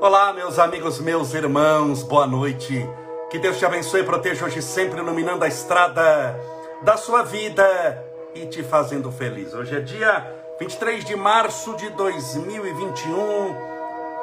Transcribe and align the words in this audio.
Olá, 0.00 0.32
meus 0.32 0.60
amigos, 0.60 1.00
meus 1.00 1.34
irmãos, 1.34 2.04
boa 2.04 2.24
noite. 2.24 2.88
Que 3.30 3.36
Deus 3.36 3.58
te 3.58 3.66
abençoe 3.66 4.02
e 4.02 4.04
proteja 4.04 4.44
hoje 4.44 4.62
sempre, 4.62 5.00
iluminando 5.00 5.44
a 5.44 5.48
estrada 5.48 6.38
da 6.82 6.96
sua 6.96 7.24
vida 7.24 8.06
e 8.32 8.46
te 8.46 8.62
fazendo 8.62 9.10
feliz. 9.10 9.52
Hoje 9.54 9.76
é 9.76 9.80
dia 9.80 10.24
23 10.60 11.04
de 11.04 11.16
março 11.16 11.74
de 11.74 11.90
2021, 11.90 13.56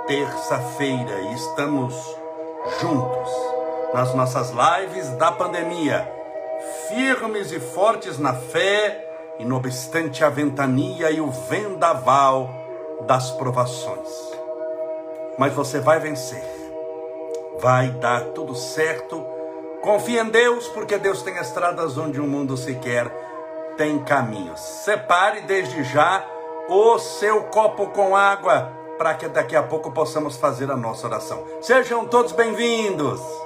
terça-feira, 0.08 1.20
e 1.20 1.34
estamos 1.34 1.94
juntos 2.80 3.30
nas 3.94 4.16
nossas 4.16 4.52
lives 4.52 5.09
da 5.17 5.30
pandemia, 5.34 6.09
firmes 6.88 7.52
e 7.52 7.59
fortes 7.59 8.17
na 8.17 8.34
fé, 8.34 9.36
e 9.39 9.44
não 9.44 9.58
obstante 9.58 10.23
a 10.23 10.30
ventania 10.30 11.12
e 11.12 11.20
o 11.20 11.30
vendaval 11.30 12.50
das 13.05 13.30
provações 13.31 14.34
mas 15.38 15.53
você 15.53 15.80
vai 15.80 15.99
vencer. 15.99 16.44
Vai 17.59 17.89
dar 17.89 18.25
tudo 18.25 18.55
certo. 18.55 19.25
Confie 19.81 20.20
em 20.20 20.30
Deus, 20.30 20.67
porque 20.67 20.98
Deus 20.98 21.21
tem 21.21 21.38
estradas 21.38 21.98
onde 21.98 22.20
o 22.20 22.27
mundo 22.27 22.58
sequer 22.58 23.11
tem 23.77 23.99
caminhos. 23.99 24.59
Separe 24.59 25.41
desde 25.41 25.84
já 25.84 26.25
o 26.67 26.98
seu 26.98 27.44
copo 27.44 27.88
com 27.88 28.16
água, 28.16 28.71
para 28.98 29.13
que 29.13 29.27
daqui 29.27 29.55
a 29.55 29.63
pouco 29.63 29.91
possamos 29.91 30.35
fazer 30.38 30.71
a 30.71 30.77
nossa 30.77 31.05
oração. 31.08 31.44
Sejam 31.61 32.05
todos 32.05 32.31
bem-vindos. 32.31 33.45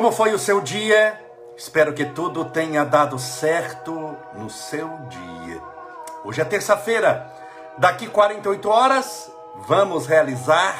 Como 0.00 0.12
foi 0.12 0.32
o 0.32 0.38
seu 0.38 0.62
dia? 0.62 1.20
Espero 1.54 1.92
que 1.92 2.06
tudo 2.06 2.46
tenha 2.46 2.86
dado 2.86 3.18
certo 3.18 4.16
no 4.32 4.48
seu 4.48 4.88
dia. 5.10 5.60
Hoje 6.24 6.40
é 6.40 6.44
terça-feira. 6.46 7.30
Daqui 7.76 8.06
48 8.06 8.66
horas, 8.66 9.30
vamos 9.68 10.06
realizar 10.06 10.74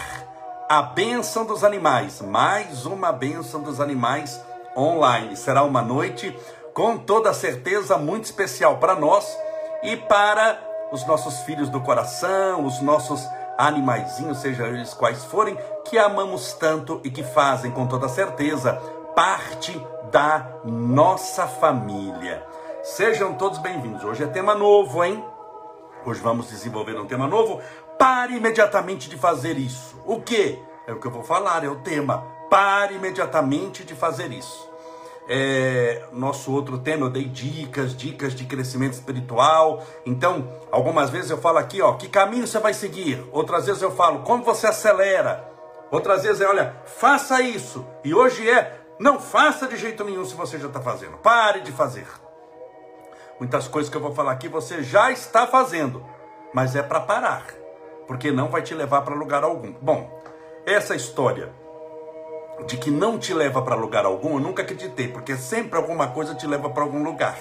a 0.70 0.80
bênção 0.80 1.44
dos 1.44 1.62
animais. 1.62 2.22
Mais 2.22 2.86
uma 2.86 3.12
bênção 3.12 3.60
dos 3.60 3.78
animais 3.78 4.42
online. 4.74 5.36
Será 5.36 5.64
uma 5.64 5.82
noite 5.82 6.34
com 6.72 6.96
toda 6.96 7.34
certeza 7.34 7.98
muito 7.98 8.24
especial 8.24 8.78
para 8.78 8.94
nós 8.94 9.36
e 9.82 9.98
para 9.98 10.58
os 10.92 11.06
nossos 11.06 11.41
filhos 11.41 11.68
do 11.68 11.82
coração, 11.82 12.64
os 12.64 12.80
nossos 12.80 13.22
animaizinhos, 13.58 14.38
sejam 14.38 14.68
eles 14.68 14.94
quais 14.94 15.26
forem, 15.26 15.58
que 15.84 15.98
amamos 15.98 16.54
tanto 16.54 17.02
e 17.04 17.10
que 17.10 17.22
fazem 17.22 17.70
com 17.70 17.86
toda 17.86 18.08
certeza 18.08 18.80
parte 19.20 19.78
da 20.10 20.50
nossa 20.64 21.46
família. 21.46 22.42
Sejam 22.82 23.34
todos 23.34 23.58
bem-vindos. 23.58 24.02
Hoje 24.02 24.24
é 24.24 24.26
tema 24.26 24.54
novo, 24.54 25.04
hein? 25.04 25.22
Hoje 26.06 26.22
vamos 26.22 26.48
desenvolver 26.48 26.98
um 26.98 27.04
tema 27.04 27.28
novo. 27.28 27.60
Pare 27.98 28.34
imediatamente 28.34 29.10
de 29.10 29.18
fazer 29.18 29.58
isso. 29.58 30.00
O 30.06 30.22
que? 30.22 30.58
É 30.86 30.92
o 30.94 30.98
que 30.98 31.06
eu 31.06 31.10
vou 31.10 31.22
falar, 31.22 31.62
é 31.64 31.68
o 31.68 31.76
tema. 31.82 32.24
Pare 32.48 32.94
imediatamente 32.94 33.84
de 33.84 33.94
fazer 33.94 34.32
isso. 34.32 34.66
É, 35.28 36.02
nosso 36.14 36.50
outro 36.50 36.78
tema, 36.78 37.04
eu 37.04 37.10
dei 37.10 37.26
dicas, 37.26 37.94
dicas 37.94 38.34
de 38.34 38.47
crescimento 38.47 38.94
espiritual. 38.94 39.84
Então, 40.06 40.48
algumas 40.72 41.10
vezes 41.10 41.30
eu 41.30 41.36
falo 41.36 41.59
aqui, 41.59 41.82
ó, 41.82 41.92
que 41.92 42.09
caminho 42.09 42.47
você 42.47 42.59
vai 42.59 42.72
seguir? 42.72 43.22
Outras 43.32 43.66
vezes 43.66 43.82
eu 43.82 43.91
falo, 43.91 44.20
como 44.20 44.42
você 44.42 44.66
acelera? 44.66 45.47
Outras 45.91 46.22
vezes 46.22 46.41
é, 46.41 46.47
olha, 46.47 46.76
faça 46.86 47.42
isso. 47.42 47.84
E 48.03 48.14
hoje 48.14 48.48
é, 48.48 48.79
não 49.00 49.19
faça 49.19 49.66
de 49.66 49.78
jeito 49.78 50.05
nenhum 50.05 50.27
se 50.27 50.34
você 50.34 50.59
já 50.59 50.66
está 50.66 50.78
fazendo. 50.78 51.16
Pare 51.16 51.62
de 51.62 51.72
fazer. 51.72 52.06
Muitas 53.38 53.66
coisas 53.66 53.91
que 53.91 53.97
eu 53.97 54.00
vou 54.00 54.15
falar 54.15 54.33
aqui 54.33 54.47
você 54.47 54.83
já 54.83 55.11
está 55.11 55.47
fazendo, 55.47 56.05
mas 56.53 56.77
é 56.77 56.83
para 56.83 57.00
parar, 57.00 57.47
porque 58.06 58.31
não 58.31 58.50
vai 58.50 58.60
te 58.60 58.75
levar 58.75 59.00
para 59.00 59.15
lugar 59.15 59.43
algum. 59.43 59.72
Bom, 59.81 60.22
essa 60.66 60.94
história 60.94 61.50
de 62.66 62.77
que 62.77 62.91
não 62.91 63.19
te 63.19 63.33
leva 63.33 63.62
para 63.62 63.75
lugar 63.75 64.05
algum, 64.05 64.34
eu 64.34 64.41
nunca 64.41 64.62
acreditei, 64.62 65.09
porque 65.09 65.34
sempre 65.34 65.78
alguma 65.78 66.09
coisa 66.09 66.34
te 66.34 66.47
leva 66.47 66.69
para 66.69 66.83
algum 66.83 67.03
lugar. 67.03 67.39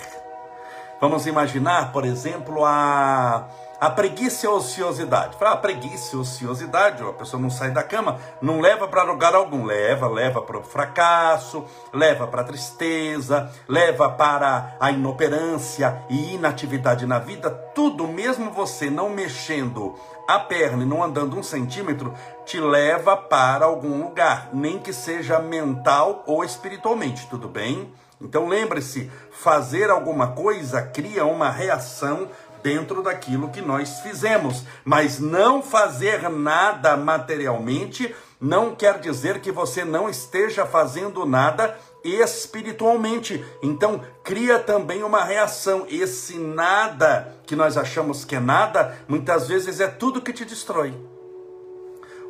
Vamos 1.01 1.27
imaginar, 1.27 1.91
por 1.91 2.05
exemplo, 2.05 2.63
a 2.63 3.49
a 3.79 3.89
preguiça 3.89 4.45
e 4.45 4.49
a 4.49 4.51
ociosidade. 4.51 5.37
Fala, 5.37 5.51
a 5.51 5.57
preguiça 5.57 6.15
e 6.15 6.19
ociosidade, 6.19 7.01
a 7.01 7.13
pessoa 7.13 7.41
não 7.41 7.49
sai 7.49 7.71
da 7.71 7.81
cama, 7.81 8.19
não 8.41 8.59
leva 8.59 8.87
para 8.87 9.03
lugar 9.03 9.33
algum. 9.33 9.63
Leva, 9.65 10.07
leva 10.07 10.41
para 10.41 10.57
o 10.57 10.63
fracasso, 10.63 11.63
leva 11.93 12.27
para 12.27 12.41
a 12.41 12.45
tristeza, 12.45 13.51
leva 13.67 14.09
para 14.09 14.75
a 14.79 14.91
inoperância 14.91 16.03
e 16.09 16.35
inatividade 16.35 17.05
na 17.05 17.19
vida. 17.19 17.49
Tudo, 17.49 18.07
mesmo 18.07 18.51
você 18.51 18.89
não 18.89 19.09
mexendo 19.09 19.95
a 20.27 20.39
perna 20.39 20.83
e 20.83 20.85
não 20.85 21.03
andando 21.03 21.37
um 21.37 21.43
centímetro, 21.43 22.13
te 22.45 22.59
leva 22.59 23.15
para 23.17 23.65
algum 23.65 24.03
lugar, 24.03 24.49
nem 24.53 24.77
que 24.77 24.93
seja 24.93 25.39
mental 25.39 26.23
ou 26.27 26.43
espiritualmente, 26.43 27.27
tudo 27.27 27.47
bem? 27.47 27.91
Então 28.21 28.47
lembre-se, 28.47 29.09
fazer 29.31 29.89
alguma 29.89 30.33
coisa 30.33 30.81
cria 30.81 31.25
uma 31.25 31.49
reação 31.49 32.27
dentro 32.61 33.01
daquilo 33.01 33.49
que 33.49 33.61
nós 33.61 33.99
fizemos. 33.99 34.63
Mas 34.83 35.19
não 35.19 35.61
fazer 35.61 36.29
nada 36.29 36.95
materialmente 36.97 38.15
não 38.39 38.73
quer 38.73 38.99
dizer 38.99 39.41
que 39.41 39.51
você 39.51 39.83
não 39.83 40.09
esteja 40.09 40.65
fazendo 40.65 41.25
nada 41.25 41.77
espiritualmente. 42.03 43.43
Então, 43.61 44.01
cria 44.23 44.57
também 44.57 45.03
uma 45.03 45.23
reação. 45.23 45.85
Esse 45.89 46.37
nada 46.37 47.35
que 47.45 47.55
nós 47.55 47.75
achamos 47.75 48.23
que 48.23 48.35
é 48.35 48.39
nada, 48.39 48.97
muitas 49.07 49.47
vezes 49.47 49.79
é 49.79 49.87
tudo 49.87 50.21
que 50.21 50.31
te 50.31 50.45
destrói. 50.45 50.93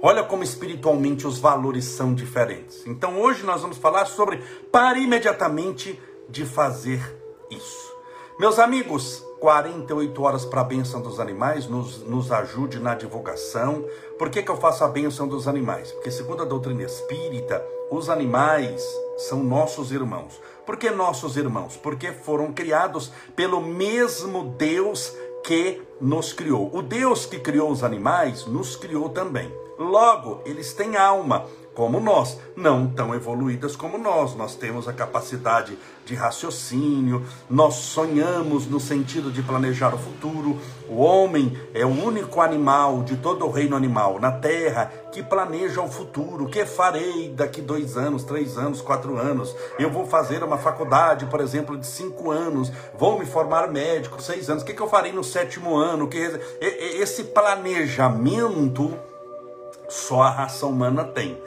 Olha 0.01 0.23
como 0.23 0.43
espiritualmente 0.43 1.27
os 1.27 1.39
valores 1.39 1.85
são 1.85 2.15
diferentes. 2.15 2.85
Então, 2.87 3.19
hoje 3.19 3.43
nós 3.43 3.61
vamos 3.61 3.77
falar 3.77 4.05
sobre 4.05 4.37
pare 4.71 5.01
imediatamente 5.01 6.01
de 6.29 6.45
fazer 6.45 6.99
isso. 7.51 7.93
Meus 8.39 8.57
amigos, 8.57 9.23
48 9.39 10.21
horas 10.21 10.45
para 10.45 10.61
a 10.61 10.63
benção 10.63 11.01
dos 11.01 11.19
animais, 11.19 11.67
nos, 11.67 12.03
nos 12.03 12.31
ajude 12.31 12.79
na 12.79 12.93
divulgação. 12.93 13.85
Por 14.17 14.29
que, 14.29 14.43
que 14.43 14.51
eu 14.51 14.57
faço 14.57 14.83
a 14.83 14.87
benção 14.87 15.27
dos 15.27 15.47
animais? 15.47 15.91
Porque, 15.91 16.11
segundo 16.11 16.43
a 16.43 16.45
doutrina 16.45 16.83
espírita, 16.83 17.65
os 17.89 18.09
animais 18.09 18.83
são 19.17 19.43
nossos 19.43 19.91
irmãos. 19.91 20.39
Por 20.65 20.77
que 20.77 20.89
nossos 20.89 21.37
irmãos? 21.37 21.75
Porque 21.77 22.11
foram 22.11 22.53
criados 22.53 23.11
pelo 23.35 23.61
mesmo 23.61 24.43
Deus 24.57 25.15
que 25.43 25.81
nos 25.99 26.33
criou. 26.33 26.69
O 26.73 26.81
Deus 26.81 27.25
que 27.25 27.39
criou 27.39 27.71
os 27.71 27.83
animais 27.83 28.45
nos 28.45 28.75
criou 28.75 29.09
também. 29.09 29.51
Logo, 29.77 30.41
eles 30.45 30.73
têm 30.73 30.97
alma 30.97 31.45
como 31.73 31.99
nós, 31.99 32.37
não 32.55 32.87
tão 32.87 33.15
evoluídas 33.15 33.75
como 33.75 33.97
nós. 33.97 34.35
Nós 34.35 34.55
temos 34.55 34.87
a 34.87 34.93
capacidade 34.93 35.77
de 36.05 36.15
raciocínio, 36.15 37.23
nós 37.49 37.75
sonhamos 37.75 38.65
no 38.65 38.79
sentido 38.79 39.31
de 39.31 39.43
planejar 39.43 39.93
o 39.93 39.97
futuro. 39.97 40.57
O 40.89 40.97
homem 40.97 41.55
é 41.73 41.85
o 41.85 41.89
único 41.89 42.41
animal 42.41 43.03
de 43.03 43.15
todo 43.17 43.45
o 43.45 43.51
reino 43.51 43.75
animal 43.75 44.19
na 44.19 44.31
terra 44.31 44.91
que 45.11 45.21
planeja 45.21 45.81
o 45.81 45.87
futuro. 45.87 46.45
O 46.45 46.49
que 46.49 46.65
farei 46.65 47.29
daqui 47.29 47.61
dois 47.61 47.95
anos, 47.95 48.23
três 48.23 48.57
anos, 48.57 48.81
quatro 48.81 49.17
anos? 49.17 49.55
Eu 49.77 49.91
vou 49.91 50.05
fazer 50.05 50.43
uma 50.43 50.57
faculdade, 50.57 51.27
por 51.27 51.39
exemplo, 51.41 51.77
de 51.77 51.85
cinco 51.85 52.31
anos, 52.31 52.71
vou 52.97 53.19
me 53.19 53.25
formar 53.25 53.71
médico, 53.71 54.21
seis 54.21 54.49
anos. 54.49 54.63
O 54.63 54.65
que, 54.65 54.79
eu 54.79 54.89
farei 54.89 55.11
no 55.11 55.23
sétimo 55.23 55.75
ano? 55.75 56.09
Esse 56.59 57.25
planejamento 57.25 58.93
só 59.89 60.21
a 60.21 60.29
raça 60.29 60.65
humana 60.65 61.03
tem. 61.03 61.37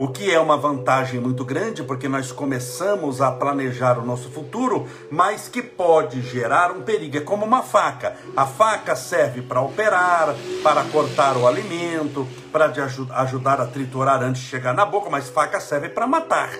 O 0.00 0.06
que 0.06 0.32
é 0.32 0.38
uma 0.38 0.56
vantagem 0.56 1.20
muito 1.20 1.44
grande, 1.44 1.82
porque 1.82 2.08
nós 2.08 2.30
começamos 2.30 3.20
a 3.20 3.32
planejar 3.32 3.98
o 3.98 4.06
nosso 4.06 4.30
futuro, 4.30 4.86
mas 5.10 5.48
que 5.48 5.60
pode 5.60 6.22
gerar 6.22 6.70
um 6.70 6.82
perigo. 6.82 7.16
É 7.16 7.20
como 7.20 7.44
uma 7.44 7.64
faca. 7.64 8.16
A 8.36 8.46
faca 8.46 8.94
serve 8.94 9.42
para 9.42 9.60
operar, 9.60 10.36
para 10.62 10.84
cortar 10.84 11.36
o 11.36 11.48
alimento, 11.48 12.28
para 12.52 12.72
ajudar 13.16 13.60
a 13.60 13.66
triturar 13.66 14.22
antes 14.22 14.42
de 14.42 14.48
chegar 14.48 14.72
na 14.72 14.86
boca, 14.86 15.10
mas 15.10 15.28
faca 15.28 15.58
serve 15.58 15.88
para 15.88 16.06
matar. 16.06 16.52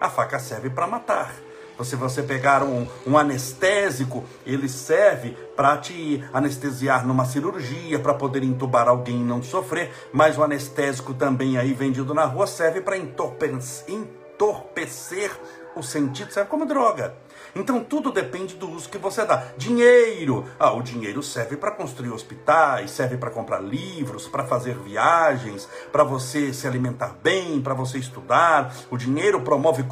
A 0.00 0.08
faca 0.08 0.38
serve 0.38 0.70
para 0.70 0.86
matar. 0.86 1.45
Se 1.84 1.94
você 1.94 2.22
pegar 2.22 2.62
um, 2.62 2.86
um 3.06 3.18
anestésico, 3.18 4.24
ele 4.46 4.68
serve 4.68 5.36
para 5.54 5.76
te 5.76 6.24
anestesiar 6.32 7.06
numa 7.06 7.24
cirurgia, 7.24 7.98
para 7.98 8.14
poder 8.14 8.42
entubar 8.42 8.88
alguém 8.88 9.20
e 9.20 9.24
não 9.24 9.42
sofrer, 9.42 9.92
mas 10.12 10.38
o 10.38 10.42
anestésico 10.42 11.12
também 11.14 11.58
aí 11.58 11.72
vendido 11.72 12.14
na 12.14 12.24
rua 12.24 12.46
serve 12.46 12.80
para 12.80 12.96
entorpecer, 12.96 13.84
entorpecer 13.88 15.30
o 15.74 15.82
sentido, 15.82 16.32
serve 16.32 16.48
como 16.48 16.66
droga. 16.66 17.14
Então 17.54 17.82
tudo 17.82 18.10
depende 18.10 18.54
do 18.54 18.70
uso 18.70 18.88
que 18.88 18.98
você 18.98 19.24
dá. 19.24 19.48
Dinheiro. 19.56 20.44
Ah, 20.58 20.72
o 20.72 20.82
dinheiro 20.82 21.22
serve 21.22 21.56
para 21.56 21.70
construir 21.70 22.10
hospitais, 22.10 22.90
serve 22.90 23.16
para 23.16 23.30
comprar 23.30 23.62
livros, 23.62 24.26
para 24.26 24.44
fazer 24.44 24.76
viagens, 24.78 25.68
para 25.92 26.04
você 26.04 26.52
se 26.52 26.66
alimentar 26.66 27.14
bem, 27.22 27.60
para 27.60 27.74
você 27.74 27.98
estudar. 27.98 28.74
O 28.90 28.96
dinheiro 28.96 29.40
promove 29.40 29.84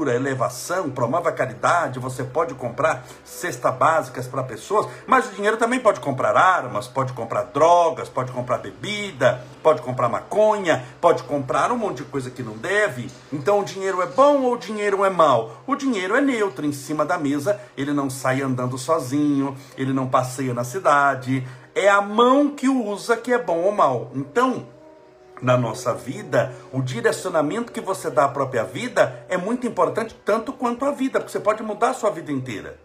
cultura, 0.00 0.14
elevação, 0.14 0.90
promove 0.90 1.28
a 1.28 1.32
caridade. 1.32 1.98
Você 1.98 2.24
pode 2.24 2.54
comprar 2.54 3.04
cestas 3.22 3.74
básicas 3.74 4.26
para 4.26 4.42
pessoas, 4.42 4.86
mas 5.06 5.28
o 5.28 5.34
dinheiro 5.34 5.58
também 5.58 5.78
pode 5.78 6.00
comprar 6.00 6.36
armas, 6.36 6.88
pode 6.88 7.12
comprar 7.12 7.44
drogas, 7.44 8.08
pode 8.08 8.32
comprar 8.32 8.58
bebida, 8.58 9.44
pode 9.62 9.82
comprar 9.82 10.08
maconha, 10.08 10.82
pode 11.00 11.22
comprar 11.24 11.70
um 11.70 11.76
monte 11.76 11.98
de 11.98 12.04
coisa 12.04 12.30
que 12.30 12.42
não 12.42 12.56
deve. 12.56 13.10
Então 13.30 13.60
o 13.60 13.64
dinheiro 13.64 14.00
é 14.00 14.06
bom 14.06 14.42
ou 14.42 14.54
o 14.54 14.58
dinheiro 14.58 15.04
é 15.04 15.10
mau? 15.10 15.62
O 15.66 15.76
dinheiro 15.76 16.16
é 16.16 16.20
neutro 16.20 16.64
em 16.64 16.72
cima 16.72 17.04
da 17.04 17.18
mesa, 17.18 17.60
ele 17.76 17.92
não 17.92 18.08
sai 18.08 18.40
andando 18.40 18.78
sozinho, 18.78 19.54
ele 19.76 19.92
não 19.92 20.08
passeia 20.08 20.54
na 20.54 20.64
cidade. 20.64 21.46
É 21.74 21.88
a 21.88 22.00
mão 22.00 22.50
que 22.50 22.68
usa 22.68 23.16
que 23.16 23.32
é 23.32 23.38
bom 23.38 23.58
ou 23.58 23.72
mal. 23.72 24.10
Então, 24.14 24.66
na 25.42 25.56
nossa 25.56 25.94
vida, 25.94 26.54
o 26.72 26.82
direcionamento 26.82 27.72
que 27.72 27.80
você 27.80 28.10
dá 28.10 28.24
à 28.24 28.28
própria 28.28 28.64
vida 28.64 29.24
é 29.28 29.36
muito 29.36 29.66
importante, 29.66 30.14
tanto 30.24 30.52
quanto 30.52 30.84
a 30.84 30.90
vida, 30.90 31.18
porque 31.18 31.32
você 31.32 31.40
pode 31.40 31.62
mudar 31.62 31.90
a 31.90 31.94
sua 31.94 32.10
vida 32.10 32.30
inteira. 32.30 32.78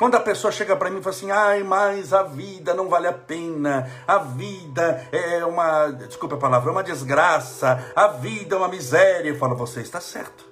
Quando 0.00 0.14
a 0.14 0.20
pessoa 0.20 0.50
chega 0.50 0.74
para 0.74 0.88
mim 0.88 1.00
e 1.00 1.02
fala 1.02 1.14
assim, 1.14 1.30
ai, 1.30 1.62
mas 1.62 2.14
a 2.14 2.22
vida 2.22 2.72
não 2.72 2.88
vale 2.88 3.06
a 3.06 3.12
pena, 3.12 3.90
a 4.06 4.16
vida 4.16 5.06
é 5.12 5.44
uma, 5.44 5.90
desculpa 5.90 6.36
a 6.36 6.38
palavra, 6.38 6.70
é 6.70 6.72
uma 6.72 6.82
desgraça, 6.82 7.92
a 7.94 8.08
vida 8.08 8.54
é 8.54 8.58
uma 8.58 8.68
miséria, 8.68 9.28
eu 9.28 9.36
falo, 9.36 9.54
você 9.54 9.82
está 9.82 10.00
certo. 10.00 10.48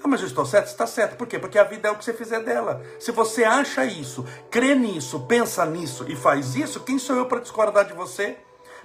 Não, 0.00 0.10
mas 0.10 0.20
eu 0.20 0.26
estou 0.26 0.44
certo? 0.44 0.66
Está 0.66 0.86
certo. 0.86 1.16
Por 1.16 1.26
quê? 1.26 1.38
Porque 1.38 1.58
a 1.58 1.64
vida 1.64 1.88
é 1.88 1.90
o 1.90 1.96
que 1.96 2.04
você 2.04 2.12
fizer 2.12 2.40
dela. 2.40 2.82
Se 2.98 3.12
você 3.12 3.44
acha 3.44 3.84
isso, 3.84 4.26
crê 4.50 4.74
nisso, 4.74 5.20
pensa 5.28 5.64
nisso 5.64 6.04
e 6.08 6.16
faz 6.16 6.56
isso, 6.56 6.80
quem 6.80 6.98
sou 6.98 7.16
eu 7.16 7.26
para 7.26 7.40
discordar 7.40 7.84
de 7.84 7.92
você? 7.92 8.36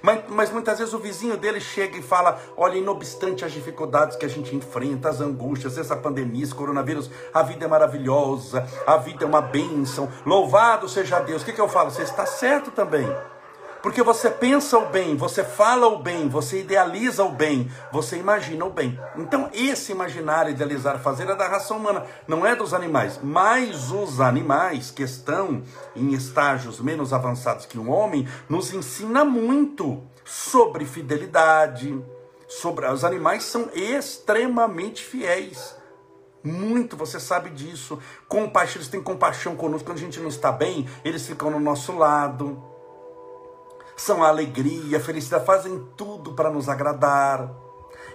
Mas, 0.01 0.24
mas, 0.30 0.51
muitas 0.51 0.80
vezes 0.80 0.94
o 0.94 1.00
vizinho 1.00 1.38
dele 1.38 1.59
chega 1.59 1.98
e 1.98 2.01
fala: 2.01 2.39
olha, 2.57 2.77
inobstante 2.77 3.45
as 3.45 3.51
dificuldades 3.51 4.18
que 4.18 4.25
a 4.25 4.30
gente 4.30 4.56
enfrenta, 4.56 5.09
as 5.09 5.21
angústias, 5.21 5.77
essa 5.77 5.95
pandemia, 5.95 6.44
esse 6.44 6.56
coronavírus, 6.56 7.09
a 7.33 7.44
vida 7.44 7.65
é 7.65 7.68
maravilhosa, 7.68 8.68
a 8.86 8.98
vida 8.98 9.24
é 9.24 9.27
uma 9.27 9.42
bênção, 9.42 10.09
louvado 10.25 10.89
seja 10.89 11.19
Deus. 11.19 11.42
O 11.42 11.45
que, 11.45 11.53
que 11.53 11.62
eu 11.62 11.69
falo? 11.69 11.92
Você 11.92 12.03
está 12.03 12.25
certo 12.25 12.71
também. 12.71 13.07
Porque 13.81 14.04
você 14.04 14.30
pensa 14.30 14.78
o 14.78 14.89
bem, 14.89 15.16
você 15.16 15.44
fala 15.44 15.88
o 15.88 15.98
bem, 15.98 16.30
você 16.30 16.62
idealiza 16.62 17.24
o 17.24 17.31
bem, 17.31 17.69
você 17.92 18.18
imagina 18.18 18.63
o 18.63 18.69
bem. 18.69 19.00
Então, 19.16 19.50
esse 19.54 19.92
imaginar, 19.92 20.50
idealizar, 20.50 21.00
fazer 21.00 21.28
é 21.28 21.36
da 21.36 21.48
raça 21.48 21.74
humana, 21.74 22.06
não 22.28 22.45
é 22.45 22.56
dos 22.56 22.74
animais. 22.75 23.19
Mas 23.24 23.92
os 23.92 24.22
animais 24.22 24.92
que 24.92 25.01
estão 25.01 25.63
em 25.95 26.13
estágios 26.13 26.80
menos 26.80 27.12
avançados 27.12 27.66
que 27.66 27.80
o 27.80 27.89
homem, 27.89 28.28
nos 28.48 28.72
ensina 28.72 29.25
muito 29.25 30.04
sobre 30.24 30.86
fidelidade, 30.86 32.00
sobre 32.48 32.86
os 32.86 33.04
animais 33.04 33.44
são 33.44 33.68
extremamente 33.74 35.04
fiéis. 35.04 35.75
Muito, 36.44 36.95
você 36.95 37.19
sabe 37.19 37.50
disso. 37.50 38.00
Compaixão, 38.27 38.77
eles 38.77 38.89
têm 38.89 39.01
compaixão 39.01 39.56
conosco 39.56 39.88
quando 39.88 39.98
a 39.98 40.01
gente 40.01 40.19
não 40.19 40.30
está 40.30 40.51
bem, 40.51 40.88
eles 41.04 41.25
ficam 41.25 41.50
no 41.50 41.60
nosso 41.60 41.95
lado 41.95 42.70
são 43.95 44.23
a 44.23 44.27
alegria, 44.27 44.97
a 44.97 45.01
felicidade, 45.01 45.45
fazem 45.45 45.85
tudo 45.95 46.33
para 46.33 46.49
nos 46.49 46.67
agradar. 46.69 47.51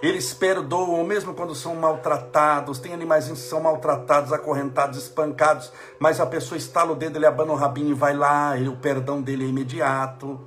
Eles 0.03 0.35
perdoam 0.35 1.03
mesmo 1.05 1.33
quando 1.33 1.55
são 1.55 1.75
maltratados. 1.75 2.79
Tem 2.79 2.93
animais 2.93 3.29
que 3.29 3.37
são 3.37 3.61
maltratados, 3.61 4.33
acorrentados, 4.33 4.99
espancados, 4.99 5.73
mas 5.99 6.21
a 6.21 6.27
pessoa 6.27 6.59
estala 6.59 6.93
o 6.93 6.97
dedo, 6.97 7.17
ele 7.17 7.27
abana 7.27 7.53
o 7.53 7.57
rabinho 7.57 7.91
e 7.91 7.95
vai 7.95 8.15
lá, 8.15 8.57
e 8.57 8.69
o 8.69 8.77
perdão 8.77 9.23
dele 9.23 9.45
é 9.45 9.49
imediato. 9.49 10.39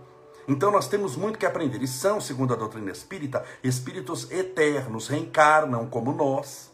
Então 0.47 0.71
nós 0.71 0.87
temos 0.87 1.15
muito 1.15 1.37
que 1.37 1.45
aprender. 1.45 1.81
E 1.81 1.87
são, 1.87 2.19
segundo 2.19 2.53
a 2.53 2.57
doutrina 2.57 2.91
espírita, 2.91 3.43
espíritos 3.63 4.29
eternos, 4.31 5.07
reencarnam 5.07 5.85
como 5.87 6.11
nós. 6.11 6.68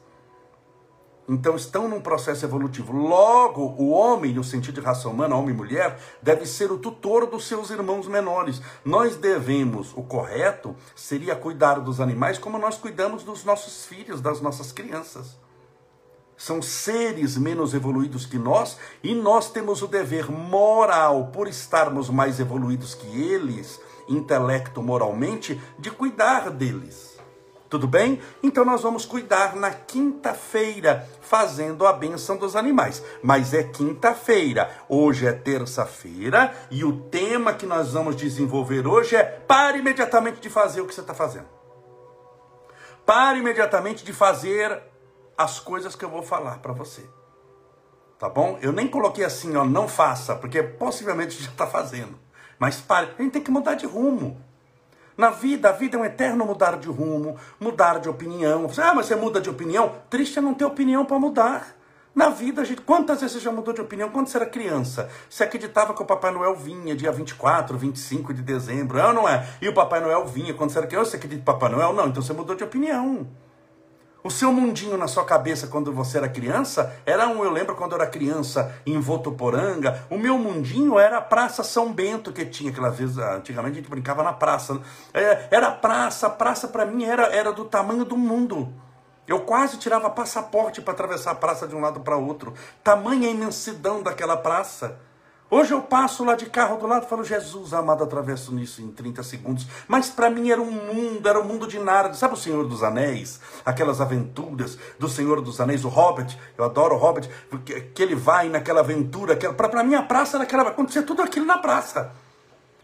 Então 1.28 1.56
estão 1.56 1.88
num 1.88 2.00
processo 2.00 2.46
evolutivo. 2.46 2.94
Logo, 2.94 3.76
o 3.80 3.90
homem, 3.90 4.34
no 4.34 4.44
sentido 4.44 4.80
de 4.80 4.86
raça 4.86 5.10
humana, 5.10 5.36
homem 5.36 5.56
e 5.56 5.58
mulher, 5.58 6.00
deve 6.22 6.46
ser 6.46 6.72
o 6.72 6.78
tutor 6.78 7.26
dos 7.26 7.48
seus 7.48 7.72
irmãos 7.72 8.08
menores. 8.08 8.62
Nós 8.84 9.16
devemos, 9.16 9.92
o 9.96 10.04
correto 10.04 10.76
seria 10.96 11.36
cuidar 11.36 11.80
dos 11.80 12.00
animais 12.00 12.38
como 12.38 12.60
nós 12.60 12.78
cuidamos 12.78 13.24
dos 13.24 13.44
nossos 13.44 13.86
filhos, 13.86 14.22
das 14.22 14.40
nossas 14.40 14.72
crianças. 14.72 15.36
São 16.38 16.62
seres 16.62 17.38
menos 17.38 17.74
evoluídos 17.74 18.26
que 18.26 18.38
nós 18.38 18.78
e 19.02 19.16
nós 19.16 19.50
temos 19.50 19.82
o 19.82 19.88
dever 19.88 20.30
moral, 20.30 21.32
por 21.34 21.48
estarmos 21.48 22.10
mais 22.10 22.40
evoluídos 22.40 22.94
que 22.94 23.08
eles, 23.08 23.80
intelecto 24.08 24.84
moralmente, 24.84 25.60
de 25.80 25.90
cuidar 25.90 26.52
deles. 26.52 27.15
Tudo 27.76 27.90
bem? 27.90 28.22
Então 28.42 28.64
nós 28.64 28.84
vamos 28.84 29.06
cuidar 29.06 29.54
na 29.54 29.70
quinta-feira, 29.70 31.06
fazendo 31.20 31.86
a 31.86 31.92
benção 31.92 32.38
dos 32.38 32.56
animais. 32.56 33.04
Mas 33.22 33.54
é 33.54 33.64
quinta-feira. 33.64 34.72
Hoje 34.88 35.28
é 35.28 35.34
terça-feira 35.34 36.56
e 36.72 36.86
o 36.86 37.02
tema 37.10 37.54
que 37.54 37.66
nós 37.66 37.92
vamos 37.92 38.16
desenvolver 38.16 38.88
hoje 38.88 39.18
é 39.18 39.26
pare 39.26 39.80
imediatamente 39.80 40.40
de 40.40 40.50
fazer 40.50 40.80
o 40.80 40.88
que 40.88 40.96
você 40.96 41.02
está 41.02 41.14
fazendo. 41.14 41.48
Pare 43.06 43.40
imediatamente 43.40 44.06
de 44.06 44.14
fazer 44.14 44.82
as 45.38 45.60
coisas 45.60 45.98
que 45.98 46.06
eu 46.06 46.10
vou 46.10 46.24
falar 46.24 46.60
para 46.60 46.72
você. 46.72 47.04
Tá 48.18 48.30
bom? 48.30 48.58
Eu 48.62 48.72
nem 48.72 48.88
coloquei 48.88 49.26
assim, 49.26 49.54
ó, 49.58 49.66
não 49.66 49.86
faça, 49.86 50.34
porque 50.34 50.64
possivelmente 50.64 51.44
já 51.44 51.50
está 51.50 51.68
fazendo. 51.68 52.18
Mas 52.58 52.80
pare, 52.80 53.12
a 53.20 53.22
gente 53.22 53.34
tem 53.34 53.44
que 53.44 53.52
mudar 53.52 53.76
de 53.76 53.86
rumo. 53.86 54.45
Na 55.18 55.30
vida, 55.30 55.70
a 55.70 55.72
vida 55.72 55.98
é 55.98 56.00
um 56.00 56.06
eterno 56.06 56.46
mudar 56.46 56.78
de 56.78 56.90
rumo, 56.90 57.38
mudar 57.60 58.00
de 58.00 58.10
opinião. 58.10 58.70
Ah, 58.78 58.94
mas 58.94 59.06
você 59.06 59.16
muda 59.16 59.40
de 59.40 59.50
opinião? 59.50 59.94
Triste 60.10 60.40
é 60.40 60.42
não 60.42 60.54
ter 60.54 60.66
opinião 60.66 61.06
para 61.06 61.18
mudar. 61.18 61.76
Na 62.14 62.30
vida, 62.30 62.64
gente, 62.64 62.82
quantas 62.82 63.22
vezes 63.22 63.38
você 63.38 63.44
já 63.44 63.52
mudou 63.52 63.74
de 63.74 63.82
opinião? 63.82 64.10
Quando 64.10 64.28
você 64.28 64.38
era 64.38 64.46
criança, 64.46 65.10
você 65.30 65.44
acreditava 65.44 65.94
que 65.94 66.02
o 66.02 66.06
Papai 66.06 66.32
Noel 66.32 66.56
vinha 66.56 66.96
dia 66.96 67.12
24, 67.12 67.78
25 67.78 68.34
de 68.34 68.42
dezembro, 68.42 68.98
é 68.98 69.06
ou 69.06 69.14
não 69.14 69.28
é? 69.28 69.48
E 69.62 69.68
o 69.68 69.74
Papai 69.74 70.00
Noel 70.00 70.26
vinha 70.26 70.54
quando 70.54 70.70
você 70.70 70.78
era 70.78 70.88
criança, 70.88 71.12
você 71.12 71.18
acredita 71.18 71.42
em 71.42 71.46
Papai 71.46 71.70
Noel? 71.70 71.94
Não, 71.94 72.08
então 72.08 72.22
você 72.22 72.32
mudou 72.32 72.56
de 72.56 72.64
opinião. 72.64 73.28
O 74.26 74.32
seu 74.32 74.52
mundinho 74.52 74.98
na 74.98 75.08
sua 75.08 75.24
cabeça 75.24 75.68
quando 75.68 75.94
você 75.94 76.18
era 76.18 76.28
criança 76.28 77.00
era 77.06 77.28
um, 77.28 77.44
eu 77.44 77.52
lembro 77.52 77.76
quando 77.76 77.92
eu 77.92 78.02
era 78.02 78.10
criança 78.10 78.74
em 78.84 79.00
Votuporanga, 79.00 80.04
o 80.10 80.18
meu 80.18 80.36
mundinho 80.36 80.98
era 80.98 81.20
a 81.20 81.22
Praça 81.22 81.64
São 81.64 81.94
Bento 81.94 82.34
que 82.34 82.44
tinha, 82.44 82.72
aquelas 82.72 82.98
vezes, 82.98 83.20
antigamente 83.20 83.74
a 83.74 83.76
gente 83.82 83.90
brincava 83.90 84.24
na 84.24 84.34
praça. 84.34 84.74
Né? 84.74 84.80
É, 85.14 85.48
era 85.52 85.70
praça, 85.70 86.26
a 86.26 86.30
praça 86.32 86.68
para 86.68 86.88
mim 86.88 87.04
era, 87.04 87.28
era 87.28 87.54
do 87.54 87.66
tamanho 87.66 88.04
do 88.04 88.18
mundo. 88.18 88.74
Eu 89.28 89.42
quase 89.42 89.78
tirava 89.78 90.10
passaporte 90.10 90.82
para 90.82 90.96
atravessar 90.96 91.30
a 91.30 91.36
praça 91.36 91.68
de 91.68 91.76
um 91.76 91.80
lado 91.80 92.00
para 92.00 92.18
outro. 92.18 92.56
Tamanha 92.84 93.30
imensidão 93.30 94.02
daquela 94.02 94.36
praça. 94.36 94.98
Hoje 95.48 95.74
eu 95.74 95.82
passo 95.82 96.24
lá 96.24 96.34
de 96.36 96.48
carro 96.48 96.78
do 96.78 96.88
lado 96.88 97.06
e 97.06 97.10
falo, 97.10 97.24
Jesus 97.24 97.72
amado, 97.72 98.04
atravesso 98.04 98.52
nisso 98.52 98.82
em 98.82 98.90
30 98.92 99.22
segundos. 99.22 99.68
Mas 99.88 100.10
para 100.10 100.28
mim 100.28 100.50
era 100.50 100.60
um 100.60 100.72
mundo, 100.72 101.30
era 101.30 101.40
um 101.40 101.44
mundo 101.44 101.68
de 101.68 101.78
nada. 101.78 102.14
Sabe 102.16 102.34
o 102.34 102.38
Senhor 102.38 102.68
dos 102.68 102.82
Anéis? 102.82 103.40
Aquelas 103.64 104.02
aventuras 104.02 104.78
do 105.00 105.08
Senhor 105.08 105.42
dos 105.42 105.62
Anéis, 105.62 105.86
o 105.86 105.90
Hobbit, 105.90 106.38
eu 106.58 106.66
adoro 106.66 106.96
o 106.96 106.98
Hobbit, 106.98 107.30
que, 107.64 108.02
ele 108.02 108.16
vai 108.16 108.50
naquela 108.50 108.80
aventura. 108.80 109.36
Para 109.36 109.84
mim 109.84 109.94
a 109.94 110.02
praça 110.02 110.38
era 110.38 110.46
aquela, 110.46 110.64
acontecia 110.64 111.04
tudo 111.04 111.22
aquilo 111.22 111.46
na 111.46 111.60
praça. 111.60 112.12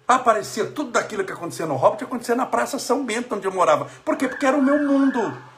Aparecia 0.08 0.66
tudo 0.66 0.92
daquilo 0.92 1.24
que 1.24 1.32
acontecia 1.32 1.66
no 1.66 1.76
Hobbit, 1.76 2.04
acontecia 2.04 2.36
na 2.36 2.46
Praça 2.46 2.78
São 2.78 3.06
Bento, 3.06 3.34
onde 3.34 3.48
eu 3.48 3.52
morava. 3.52 3.88
Por 4.04 4.18
quê? 4.18 4.28
Porque 4.28 4.46
era 4.46 4.58
o 4.58 4.62
meu 4.62 4.78
mundo. 4.80 5.51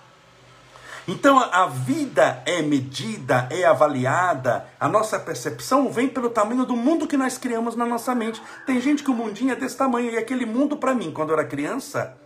Então 1.08 1.38
a 1.38 1.66
vida 1.68 2.42
é 2.46 2.62
medida, 2.62 3.48
é 3.52 3.66
avaliada, 3.66 4.66
a 4.80 4.88
nossa 4.88 5.20
percepção 5.20 5.92
vem 5.92 6.08
pelo 6.08 6.30
tamanho 6.30 6.66
do 6.66 6.78
mundo 6.78 7.08
que 7.08 7.18
nós 7.18 7.38
criamos 7.38 7.76
na 7.76 7.86
nossa 7.86 8.16
mente. 8.16 8.42
Tem 8.66 8.80
gente 8.80 9.04
que 9.04 9.12
o 9.12 9.14
mundinho 9.14 9.52
é 9.52 9.56
desse 9.56 9.76
tamanho, 9.76 10.12
e 10.12 10.18
aquele 10.18 10.46
mundo 10.46 10.78
para 10.78 10.94
mim, 10.94 11.12
quando 11.12 11.30
eu 11.30 11.38
era 11.38 11.48
criança, 11.48 12.18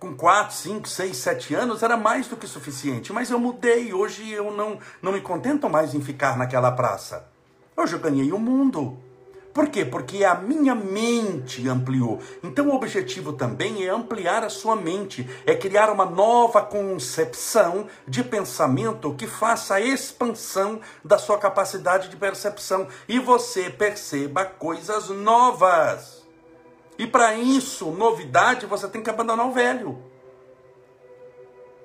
com 0.00 0.16
4, 0.16 0.56
5, 0.56 0.88
6, 0.88 1.16
7 1.16 1.54
anos, 1.54 1.82
era 1.82 1.96
mais 1.96 2.26
do 2.26 2.36
que 2.36 2.46
suficiente. 2.46 3.12
Mas 3.12 3.30
eu 3.30 3.38
mudei, 3.38 3.92
hoje 3.92 4.28
eu 4.30 4.50
não, 4.50 4.78
não 5.00 5.12
me 5.12 5.20
contento 5.20 5.68
mais 5.68 5.94
em 5.94 6.00
ficar 6.00 6.36
naquela 6.36 6.72
praça. 6.72 7.28
Hoje 7.76 7.92
eu 7.92 8.00
ganhei 8.00 8.32
o 8.32 8.38
mundo. 8.38 8.98
Por 9.52 9.68
quê? 9.68 9.84
Porque 9.84 10.24
a 10.24 10.34
minha 10.34 10.74
mente 10.74 11.68
ampliou. 11.68 12.20
Então 12.42 12.68
o 12.68 12.74
objetivo 12.74 13.32
também 13.32 13.84
é 13.84 13.90
ampliar 13.90 14.44
a 14.44 14.48
sua 14.48 14.76
mente, 14.76 15.28
é 15.44 15.54
criar 15.54 15.90
uma 15.90 16.04
nova 16.04 16.62
concepção 16.62 17.86
de 18.06 18.22
pensamento 18.22 19.14
que 19.14 19.26
faça 19.26 19.74
a 19.74 19.80
expansão 19.80 20.80
da 21.04 21.18
sua 21.18 21.36
capacidade 21.36 22.08
de 22.08 22.16
percepção 22.16 22.86
e 23.08 23.18
você 23.18 23.68
perceba 23.68 24.44
coisas 24.44 25.08
novas. 25.08 26.24
E 26.96 27.06
para 27.06 27.34
isso, 27.34 27.90
novidade, 27.90 28.66
você 28.66 28.86
tem 28.86 29.02
que 29.02 29.10
abandonar 29.10 29.46
o 29.46 29.52
velho. 29.52 29.98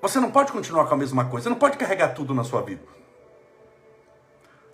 Você 0.02 0.20
não 0.20 0.30
pode 0.30 0.52
continuar 0.52 0.86
com 0.86 0.94
a 0.94 0.98
mesma 0.98 1.26
coisa, 1.26 1.46
você 1.46 1.50
não 1.50 1.58
pode 1.58 1.78
carregar 1.78 2.10
tudo 2.10 2.34
na 2.34 2.44
sua 2.44 2.62
vida. 2.62 2.95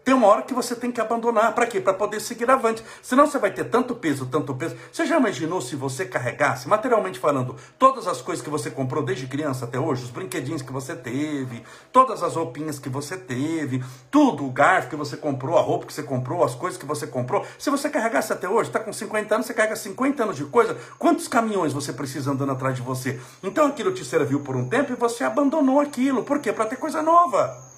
Tem 0.04 0.16
uma 0.16 0.28
hora 0.28 0.42
que 0.42 0.54
você 0.54 0.76
tem 0.76 0.92
que 0.92 1.00
abandonar. 1.00 1.54
Para 1.54 1.68
quê? 1.68 1.80
Para 1.80 1.94
poder 1.94 2.20
seguir 2.20 2.50
avante. 2.50 2.84
Senão 3.04 3.28
você 3.28 3.38
vai 3.38 3.52
ter 3.52 3.66
tanto 3.66 3.96
peso, 3.96 4.26
tanto 4.26 4.56
peso. 4.56 4.76
Você 4.92 5.06
já 5.06 5.18
imaginou 5.18 5.62
se 5.62 5.76
você 5.76 6.06
carregasse, 6.06 6.68
materialmente 6.68 7.20
falando, 7.20 7.56
todas 7.78 8.08
as 8.08 8.22
coisas 8.22 8.44
que 8.44 8.50
você 8.50 8.72
comprou 8.72 9.04
desde 9.04 9.28
criança 9.28 9.66
até 9.66 9.80
hoje, 9.80 10.04
os 10.04 10.10
brinquedinhos 10.10 10.64
que 10.64 10.72
você 10.72 10.96
teve, 10.96 11.64
todas 11.92 12.24
as 12.24 12.36
roupinhas 12.36 12.80
que 12.80 12.90
você 12.90 13.16
teve, 13.16 13.84
tudo, 14.10 14.46
o 14.46 14.52
garfo 14.52 14.90
que 14.90 14.96
você 14.96 15.16
comprou, 15.16 15.58
a 15.58 15.62
roupa 15.62 15.86
que 15.86 15.94
você 15.94 16.04
comprou, 16.04 16.44
as 16.44 16.56
coisas 16.56 16.80
que 16.80 16.86
você 16.86 17.06
comprou. 17.06 17.46
Se 17.60 17.70
você 17.70 17.90
carregasse 17.90 18.34
até 18.34 18.50
hoje, 18.50 18.70
está 18.70 18.80
com 18.80 18.92
50 18.92 19.36
anos, 19.36 19.46
você 19.46 19.54
carrega 19.54 19.76
50 19.76 20.24
anos 20.24 20.36
de 20.36 20.46
coisa, 20.46 20.76
quantos 20.98 21.28
caminhões 21.28 21.74
você 21.74 21.94
precisa 21.94 22.32
andando 22.32 22.54
atrás 22.54 22.76
de 22.76 22.82
você? 22.82 23.20
Então 23.44 23.68
aquilo 23.68 23.94
te 23.94 24.04
serviu 24.04 24.40
por 24.40 24.56
um 24.56 24.68
tempo 24.68 24.92
e 24.92 24.96
você 24.96 25.24
abandonou 25.24 25.80
aquilo. 25.80 26.24
Por 26.24 26.40
quê? 26.40 26.52
Para 26.52 26.66
ter 26.66 26.78
coisa 26.78 27.02
nova. 27.04 27.71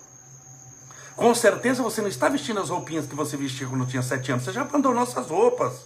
Com 1.15 1.33
certeza 1.35 1.83
você 1.83 2.01
não 2.01 2.07
está 2.07 2.27
vestindo 2.27 2.59
as 2.59 2.69
roupinhas 2.69 3.05
que 3.05 3.15
você 3.15 3.37
vestia 3.37 3.67
quando 3.67 3.85
tinha 3.85 4.01
sete 4.01 4.31
anos. 4.31 4.43
Você 4.43 4.51
já 4.51 4.61
abandonou 4.61 5.03
essas 5.03 5.27
roupas. 5.27 5.85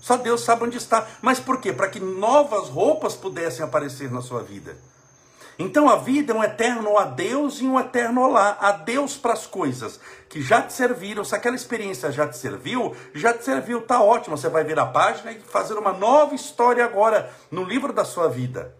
Só 0.00 0.16
Deus 0.16 0.40
sabe 0.40 0.64
onde 0.64 0.76
está. 0.76 1.06
Mas 1.20 1.38
por 1.38 1.60
quê? 1.60 1.72
Para 1.72 1.88
que 1.88 2.00
novas 2.00 2.68
roupas 2.68 3.14
pudessem 3.14 3.64
aparecer 3.64 4.10
na 4.10 4.22
sua 4.22 4.42
vida. 4.42 4.76
Então 5.58 5.88
a 5.88 5.96
vida 5.96 6.32
é 6.32 6.36
um 6.36 6.42
eterno 6.42 6.98
adeus 6.98 7.60
e 7.60 7.64
um 7.64 7.78
eterno 7.78 8.22
olá. 8.22 8.56
Adeus 8.60 9.16
para 9.16 9.34
as 9.34 9.46
coisas 9.46 10.00
que 10.28 10.40
já 10.40 10.62
te 10.62 10.72
serviram. 10.72 11.24
Se 11.24 11.34
aquela 11.34 11.54
experiência 11.54 12.10
já 12.10 12.26
te 12.26 12.36
serviu, 12.36 12.96
já 13.14 13.32
te 13.32 13.44
serviu, 13.44 13.82
tá 13.82 14.02
ótimo. 14.02 14.36
Você 14.36 14.48
vai 14.48 14.64
ver 14.64 14.78
a 14.78 14.86
página 14.86 15.32
e 15.32 15.40
fazer 15.40 15.74
uma 15.74 15.92
nova 15.92 16.34
história 16.34 16.84
agora 16.84 17.30
no 17.50 17.62
livro 17.62 17.92
da 17.92 18.04
sua 18.04 18.28
vida. 18.28 18.74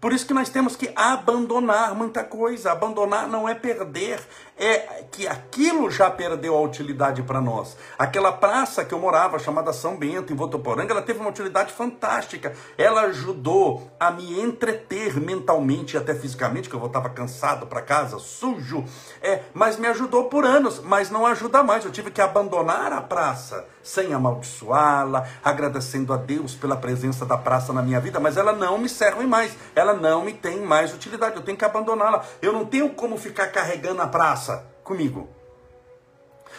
Por 0.00 0.12
isso 0.12 0.26
que 0.26 0.34
nós 0.34 0.48
temos 0.48 0.74
que 0.74 0.90
abandonar 0.96 1.94
muita 1.94 2.24
coisa. 2.24 2.72
Abandonar 2.72 3.28
não 3.28 3.48
é 3.48 3.54
perder, 3.54 4.20
é 4.56 5.04
que 5.10 5.26
aquilo 5.26 5.90
já 5.90 6.10
perdeu 6.10 6.56
a 6.56 6.60
utilidade 6.60 7.22
para 7.22 7.40
nós. 7.40 7.76
Aquela 7.98 8.32
praça 8.32 8.84
que 8.84 8.94
eu 8.94 8.98
morava, 8.98 9.38
chamada 9.38 9.72
São 9.72 9.96
Bento, 9.96 10.32
em 10.32 10.36
Votoporanga, 10.36 10.92
ela 10.92 11.02
teve 11.02 11.20
uma 11.20 11.28
utilidade 11.28 11.72
fantástica. 11.72 12.52
Ela 12.78 13.02
ajudou 13.02 13.90
a 13.98 14.10
me 14.10 14.40
entreter 14.40 15.20
mentalmente 15.20 15.94
e 15.94 15.98
até 15.98 16.14
fisicamente, 16.14 16.68
que 16.68 16.74
eu 16.74 16.80
voltava 16.80 17.08
cansado 17.08 17.66
para 17.66 17.82
casa, 17.82 18.18
sujo. 18.18 18.84
É, 19.20 19.42
mas 19.52 19.76
me 19.76 19.86
ajudou 19.88 20.24
por 20.24 20.44
anos, 20.44 20.80
mas 20.80 21.10
não 21.10 21.26
ajuda 21.26 21.62
mais. 21.62 21.84
Eu 21.84 21.90
tive 21.90 22.10
que 22.10 22.20
abandonar 22.20 22.92
a 22.92 23.00
praça 23.00 23.66
sem 23.82 24.14
amaldiçoá-la, 24.14 25.26
agradecendo 25.42 26.12
a 26.12 26.16
Deus 26.16 26.54
pela 26.54 26.76
presença 26.76 27.26
da 27.26 27.36
praça 27.36 27.72
na 27.72 27.82
minha 27.82 28.00
vida, 28.00 28.20
mas 28.20 28.36
ela 28.36 28.52
não 28.52 28.78
me 28.78 28.88
serve 28.88 29.26
mais. 29.26 29.56
Ela 29.74 29.94
não 29.94 30.24
me 30.24 30.32
tem 30.32 30.60
mais 30.60 30.94
utilidade. 30.94 31.36
Eu 31.36 31.42
tenho 31.42 31.58
que 31.58 31.64
abandoná-la. 31.64 32.24
Eu 32.40 32.52
não 32.52 32.64
tenho 32.64 32.90
como 32.90 33.16
ficar 33.16 33.48
carregando 33.48 34.02
a 34.02 34.06
praça 34.06 34.51
comigo. 34.92 35.28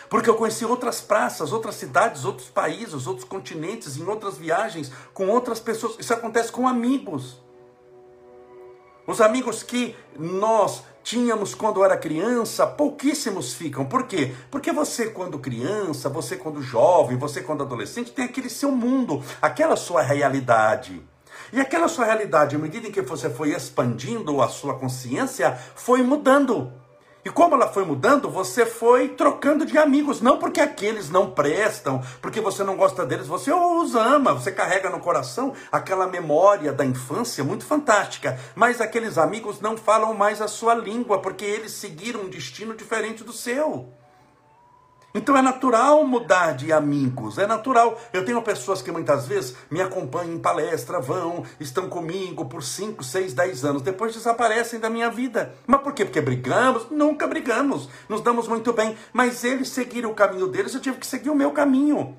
Porque 0.10 0.30
eu 0.30 0.36
conheci 0.36 0.66
outras 0.66 1.02
praças, 1.02 1.54
outras 1.54 1.76
cidades, 1.76 2.26
outros 2.26 2.50
países, 2.50 3.08
outros 3.08 3.28
continentes, 3.28 3.98
em 3.98 4.06
outras 4.06 4.38
viagens, 4.38 4.92
com 5.14 5.28
outras 5.28 5.60
pessoas. 5.60 5.96
Isso 6.00 6.14
acontece 6.14 6.52
com 6.52 6.68
amigos. 6.68 7.42
Os 9.06 9.22
amigos 9.22 9.64
que 9.64 9.96
nós 10.18 10.84
tínhamos 11.04 11.54
quando 11.54 11.84
era 11.84 11.98
criança, 11.98 12.66
pouquíssimos 12.66 13.54
ficam. 13.54 13.86
Por 13.86 14.08
quê? 14.08 14.34
Porque 14.50 14.72
você, 14.72 15.10
quando 15.10 15.40
criança, 15.40 16.10
você, 16.10 16.38
quando 16.38 16.62
jovem, 16.62 17.18
você, 17.18 17.42
quando 17.42 17.64
adolescente, 17.64 18.12
tem 18.12 18.26
aquele 18.26 18.50
seu 18.50 18.72
mundo, 18.72 19.22
aquela 19.42 19.76
sua 19.76 20.02
realidade. 20.02 21.04
E 21.52 21.60
aquela 21.60 21.88
sua 21.88 22.06
realidade, 22.06 22.56
à 22.56 22.60
medida 22.60 22.88
em 22.88 22.92
que 22.92 23.02
você 23.02 23.30
foi 23.30 23.54
expandindo 23.54 24.42
a 24.42 24.48
sua 24.48 24.76
consciência, 24.76 25.56
foi 25.76 26.02
mudando. 26.02 26.83
E 27.26 27.30
como 27.30 27.56
ela 27.56 27.70
foi 27.70 27.86
mudando, 27.86 28.30
você 28.30 28.66
foi 28.66 29.10
trocando 29.10 29.66
de 29.66 29.78
amigos. 29.78 30.20
Não 30.20 30.38
porque 30.38 30.60
aqueles 30.60 31.10
não 31.10 31.32
prestam, 31.32 32.02
porque 32.22 32.42
você 32.42 32.64
não 32.64 32.76
gosta 32.76 33.06
deles, 33.06 33.28
você 33.28 33.52
os 33.52 33.96
ama, 33.96 34.34
você 34.34 34.52
carrega 34.52 34.90
no 34.90 35.00
coração 35.00 35.54
aquela 35.72 36.06
memória 36.06 36.74
da 36.74 36.84
infância 36.84 37.44
muito 37.44 37.66
fantástica. 37.66 38.38
Mas 38.56 38.82
aqueles 38.82 39.18
amigos 39.18 39.62
não 39.62 39.78
falam 39.78 40.14
mais 40.14 40.42
a 40.42 40.50
sua 40.50 40.76
língua, 40.76 41.22
porque 41.22 41.46
eles 41.46 41.72
seguiram 41.72 42.22
um 42.22 42.30
destino 42.30 42.76
diferente 42.76 43.24
do 43.24 43.32
seu. 43.32 43.90
Então 45.16 45.38
é 45.38 45.44
natural 45.44 46.04
mudar 46.08 46.54
de 46.54 46.74
amigos, 46.74 47.38
é 47.38 47.46
natural. 47.46 48.02
Eu 48.12 48.26
tenho 48.26 48.42
pessoas 48.42 48.82
que 48.82 48.92
muitas 48.92 49.28
vezes 49.28 49.56
me 49.70 49.80
acompanham 49.80 50.34
em 50.34 50.40
palestra, 50.40 51.00
vão, 51.00 51.46
estão 51.60 51.88
comigo 51.88 52.46
por 52.46 52.64
5, 52.64 53.04
6, 53.04 53.32
10 53.34 53.64
anos, 53.64 53.82
depois 53.84 54.16
desaparecem 54.16 54.80
da 54.80 54.90
minha 54.90 55.12
vida. 55.12 55.54
Mas 55.68 55.82
por 55.82 55.94
quê? 55.94 56.04
Porque 56.04 56.20
brigamos? 56.20 56.88
Nunca 56.90 57.28
brigamos, 57.28 57.88
nos 58.10 58.22
damos 58.22 58.48
muito 58.48 58.74
bem. 58.74 58.98
Mas 59.14 59.44
eles 59.44 59.70
seguiram 59.70 60.10
o 60.10 60.16
caminho 60.16 60.48
deles, 60.48 60.74
eu 60.74 60.82
tive 60.82 60.98
que 60.98 61.06
seguir 61.06 61.30
o 61.30 61.36
meu 61.36 61.52
caminho. 61.52 62.18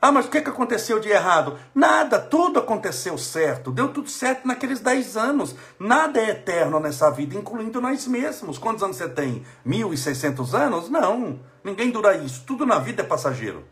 Ah, 0.00 0.12
mas 0.12 0.26
o 0.26 0.30
que, 0.30 0.40
que 0.40 0.48
aconteceu 0.48 1.00
de 1.00 1.08
errado? 1.08 1.58
Nada, 1.74 2.20
tudo 2.20 2.60
aconteceu 2.60 3.18
certo. 3.18 3.72
Deu 3.72 3.88
tudo 3.88 4.08
certo 4.08 4.46
naqueles 4.46 4.78
10 4.78 5.16
anos. 5.16 5.56
Nada 5.78 6.20
é 6.20 6.30
eterno 6.30 6.78
nessa 6.78 7.10
vida, 7.10 7.36
incluindo 7.36 7.80
nós 7.80 8.06
mesmos. 8.06 8.58
Quantos 8.58 8.82
anos 8.82 8.96
você 8.96 9.08
tem? 9.08 9.44
1.600 9.66 10.54
anos? 10.54 10.88
Não, 10.88 11.40
ninguém 11.64 11.90
dura 11.90 12.16
isso. 12.16 12.44
Tudo 12.46 12.64
na 12.64 12.78
vida 12.78 13.02
é 13.02 13.04
passageiro. 13.04 13.64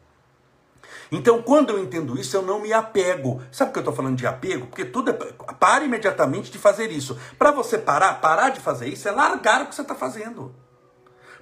Então, 1.13 1.41
quando 1.43 1.71
eu 1.71 1.79
entendo 1.79 2.19
isso, 2.19 2.37
eu 2.37 2.43
não 2.43 2.61
me 2.61 2.73
apego. 2.73 3.41
Sabe 3.53 3.71
por 3.71 3.75
que 3.75 3.79
eu 3.79 3.83
estou 3.83 3.95
falando 3.95 4.17
de 4.17 4.27
apego? 4.27 4.67
Porque 4.67 4.85
tudo 4.85 5.11
é. 5.13 5.15
Pare 5.61 5.85
imediatamente 5.85 6.51
de 6.51 6.59
fazer 6.59 6.91
isso. 6.91 7.17
Para 7.39 7.53
você 7.53 7.79
parar, 7.79 8.15
parar 8.21 8.51
de 8.51 8.59
fazer 8.59 8.89
isso 8.89 9.09
é 9.09 9.13
largar 9.13 9.63
o 9.63 9.67
que 9.67 9.75
você 9.77 9.83
está 9.83 9.95
fazendo. 9.95 10.53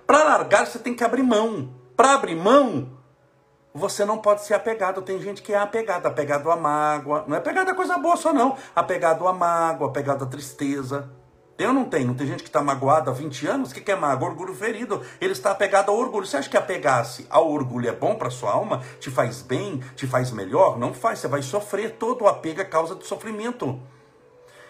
Para 0.07 0.23
largar, 0.23 0.67
você 0.67 0.79
tem 0.79 0.95
que 0.95 1.03
abrir 1.03 1.23
mão. 1.23 1.75
Para 1.97 2.13
abrir 2.13 2.37
mão, 2.37 2.91
você 3.75 4.05
não 4.05 4.19
pode 4.19 4.45
ser 4.45 4.55
apegado. 4.55 5.03
Tem 5.03 5.21
gente 5.21 5.43
que 5.43 5.53
é 5.53 5.59
apegada, 5.59 6.09
apegado 6.09 6.49
à 6.49 6.57
mágoa. 6.57 7.25
Não 7.27 7.35
é 7.35 7.39
apegado 7.39 7.71
a 7.71 7.75
coisa 7.75 7.99
boa 7.99 8.17
só, 8.17 8.33
não. 8.33 8.57
Apegado 8.75 9.27
à 9.27 9.33
mágoa, 9.33 9.89
apegado 9.89 10.23
à 10.23 10.27
tristeza. 10.29 11.11
Eu 11.59 11.73
não 11.73 11.85
tenho. 11.85 12.07
Não 12.07 12.15
tem 12.15 12.29
gente 12.29 12.45
que 12.45 12.49
está 12.49 12.63
magoada 12.63 13.11
há 13.11 13.15
20 13.15 13.47
anos. 13.49 13.73
O 13.73 13.75
que 13.75 13.91
é 13.91 13.97
mágoa? 13.97 14.29
Orgulho 14.29 14.55
ferido. 14.55 15.03
Ele 15.21 15.33
está 15.33 15.51
apegado 15.51 15.91
ao 15.91 15.97
orgulho. 15.97 16.25
Você 16.25 16.37
acha 16.37 16.49
que 16.49 16.57
apegar-se 16.57 17.27
ao 17.29 17.51
orgulho 17.51 17.89
é 17.89 17.93
bom 17.93 18.15
para 18.15 18.31
sua 18.31 18.53
alma? 18.53 18.81
Te 19.01 19.11
faz 19.11 19.43
bem? 19.43 19.81
Te 19.97 20.07
faz 20.07 20.31
melhor? 20.31 20.79
Não 20.79 20.95
faz. 20.95 21.19
Você 21.19 21.27
vai 21.27 21.43
sofrer. 21.43 21.97
Todo 21.99 22.29
apego 22.29 22.61
é 22.61 22.65
causa 22.65 22.95
de 22.95 23.05
sofrimento. 23.05 23.81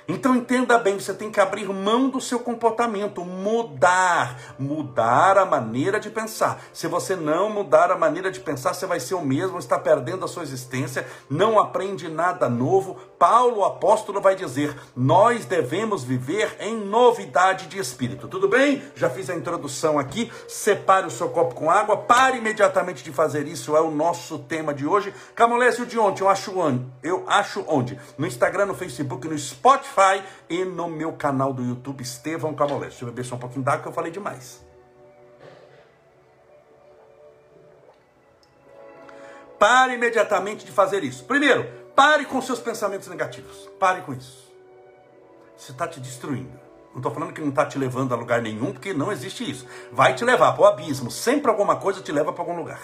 Então 0.06 0.37
entenda 0.37 0.78
bem, 0.78 1.00
você 1.00 1.14
tem 1.14 1.30
que 1.30 1.40
abrir 1.40 1.66
mão 1.66 2.11
do 2.11 2.20
seu 2.20 2.38
comportamento, 2.38 3.25
mudar, 3.25 4.38
mudar 4.58 5.38
a 5.38 5.46
maneira 5.46 5.99
de 5.99 6.11
pensar. 6.11 6.62
Se 6.75 6.87
você 6.87 7.16
não 7.16 7.49
mudar 7.49 7.90
a 7.90 7.96
maneira 7.96 8.30
de 8.30 8.38
pensar, 8.40 8.75
você 8.75 8.84
vai 8.84 9.00
ser 9.00 9.14
o 9.14 9.25
mesmo, 9.25 9.58
está 9.58 9.78
perdendo 9.78 10.26
a 10.26 10.28
sua 10.28 10.42
existência, 10.42 11.06
não 11.30 11.58
aprende 11.58 12.08
nada 12.08 12.50
novo. 12.50 12.99
Paulo, 13.18 13.61
o 13.61 13.64
apóstolo, 13.64 14.20
vai 14.20 14.37
dizer: 14.37 14.76
nós 14.94 15.46
devemos 15.46 16.04
viver 16.04 16.54
em 16.61 16.76
novidade 16.76 17.66
de 17.66 17.78
espírito. 17.78 18.28
Tudo 18.28 18.46
bem? 18.46 18.82
Já 18.94 19.08
fiz 19.08 19.30
a 19.30 19.34
introdução 19.34 19.99
aqui. 19.99 20.30
Separe 20.46 21.06
o 21.06 21.11
seu 21.11 21.30
copo 21.30 21.54
com 21.54 21.70
água, 21.70 21.96
pare 21.96 22.38
imediatamente 22.38 23.02
de 23.02 23.11
fazer 23.11 23.46
isso, 23.46 23.75
é 23.75 23.80
o 23.80 23.90
nosso 23.90 24.38
tema 24.40 24.75
de 24.75 24.87
hoje. 24.87 25.14
Camolésio 25.34 25.87
de 25.87 25.99
ontem, 25.99 26.23
eu 26.23 26.28
acho 26.28 26.58
onde? 26.58 26.84
Eu 27.02 27.25
acho 27.26 27.64
onde? 27.66 27.99
No 28.18 28.26
Instagram, 28.26 28.66
no 28.66 28.75
Facebook, 28.75 29.26
no 29.26 29.38
Spotify 29.38 29.93
Spotify 29.94 30.24
e 30.50 30.64
no 30.64 30.88
meu 30.88 31.12
canal 31.12 31.52
do 31.52 31.62
YouTube, 31.62 32.02
Estevão 32.02 32.52
Camolés. 32.54 32.90
Deixa 32.90 33.04
eu 33.04 33.08
beber 33.08 33.24
só 33.24 33.36
um 33.36 33.38
pouquinho 33.38 33.64
d'água 33.64 33.82
que 33.82 33.88
eu 33.88 33.92
falei 33.92 34.10
demais. 34.10 34.64
Pare 39.58 39.94
imediatamente 39.94 40.66
de 40.66 40.72
fazer 40.72 41.04
isso. 41.04 41.24
Primeiro, 41.24 41.66
pare 41.94 42.26
com 42.26 42.42
seus 42.42 42.58
pensamentos 42.58 43.08
negativos. 43.08 43.70
Pare 43.78 44.02
com 44.02 44.12
isso. 44.12 44.52
Você 45.56 45.70
está 45.72 45.86
te 45.86 46.00
destruindo. 46.00 46.64
Não 46.90 46.98
estou 46.98 47.12
falando 47.12 47.32
que 47.32 47.40
não 47.40 47.48
está 47.48 47.64
te 47.64 47.78
levando 47.78 48.12
a 48.12 48.16
lugar 48.16 48.42
nenhum, 48.42 48.72
porque 48.72 48.92
não 48.92 49.10
existe 49.10 49.48
isso. 49.48 49.66
Vai 49.90 50.14
te 50.14 50.24
levar 50.24 50.52
para 50.52 50.62
o 50.62 50.66
abismo. 50.66 51.10
Sempre 51.10 51.50
alguma 51.50 51.76
coisa 51.76 52.02
te 52.02 52.12
leva 52.12 52.32
para 52.32 52.42
algum 52.42 52.56
lugar. 52.56 52.80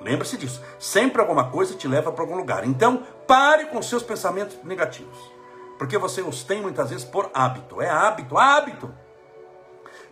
Lembre-se 0.00 0.36
disso. 0.36 0.62
Sempre 0.78 1.20
alguma 1.20 1.50
coisa 1.50 1.74
te 1.74 1.88
leva 1.88 2.12
para 2.12 2.22
algum 2.22 2.36
lugar. 2.36 2.66
Então, 2.66 3.02
pare 3.26 3.66
com 3.66 3.82
seus 3.82 4.02
pensamentos 4.02 4.56
negativos. 4.62 5.33
Porque 5.78 5.98
você 5.98 6.22
os 6.22 6.44
tem 6.44 6.62
muitas 6.62 6.90
vezes 6.90 7.04
por 7.04 7.30
hábito. 7.34 7.80
É 7.80 7.88
hábito, 7.88 8.38
hábito. 8.38 8.94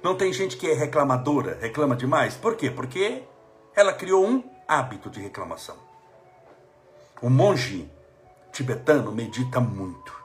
Não 0.03 0.17
tem 0.17 0.33
gente 0.33 0.57
que 0.57 0.69
é 0.69 0.75
reclamadora, 0.75 1.59
reclama 1.61 1.95
demais. 1.95 2.35
Por 2.35 2.57
quê? 2.57 2.71
Porque 2.71 3.23
ela 3.75 3.93
criou 3.93 4.27
um 4.27 4.43
hábito 4.67 5.09
de 5.09 5.21
reclamação. 5.21 5.77
O 7.21 7.31
monge 7.31 7.91
tibetano 8.51 9.13
medita 9.13 9.61
muito. 9.61 10.23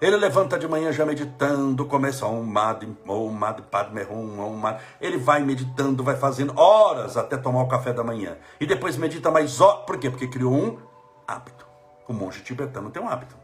Ele 0.00 0.16
levanta 0.16 0.58
de 0.58 0.68
manhã 0.68 0.92
já 0.92 1.06
meditando, 1.06 1.86
começa 1.86 2.26
um 2.26 2.42
mad, 2.42 2.84
um 2.84 3.30
mad, 3.30 3.60
padme 3.62 4.04
um 4.04 4.56
mad. 4.56 4.80
Ele 5.00 5.16
vai 5.16 5.42
meditando, 5.42 6.04
vai 6.04 6.16
fazendo 6.16 6.52
horas 6.58 7.16
até 7.16 7.36
tomar 7.36 7.62
o 7.62 7.68
café 7.68 7.92
da 7.92 8.04
manhã. 8.04 8.36
E 8.60 8.66
depois 8.66 8.96
medita 8.96 9.30
mais 9.30 9.60
horas. 9.60 9.84
Por 9.86 9.98
quê? 9.98 10.10
Porque 10.10 10.28
criou 10.28 10.52
um 10.52 10.78
hábito. 11.26 11.66
O 12.06 12.12
monge 12.12 12.42
tibetano 12.42 12.90
tem 12.90 13.02
um 13.02 13.08
hábito. 13.08 13.43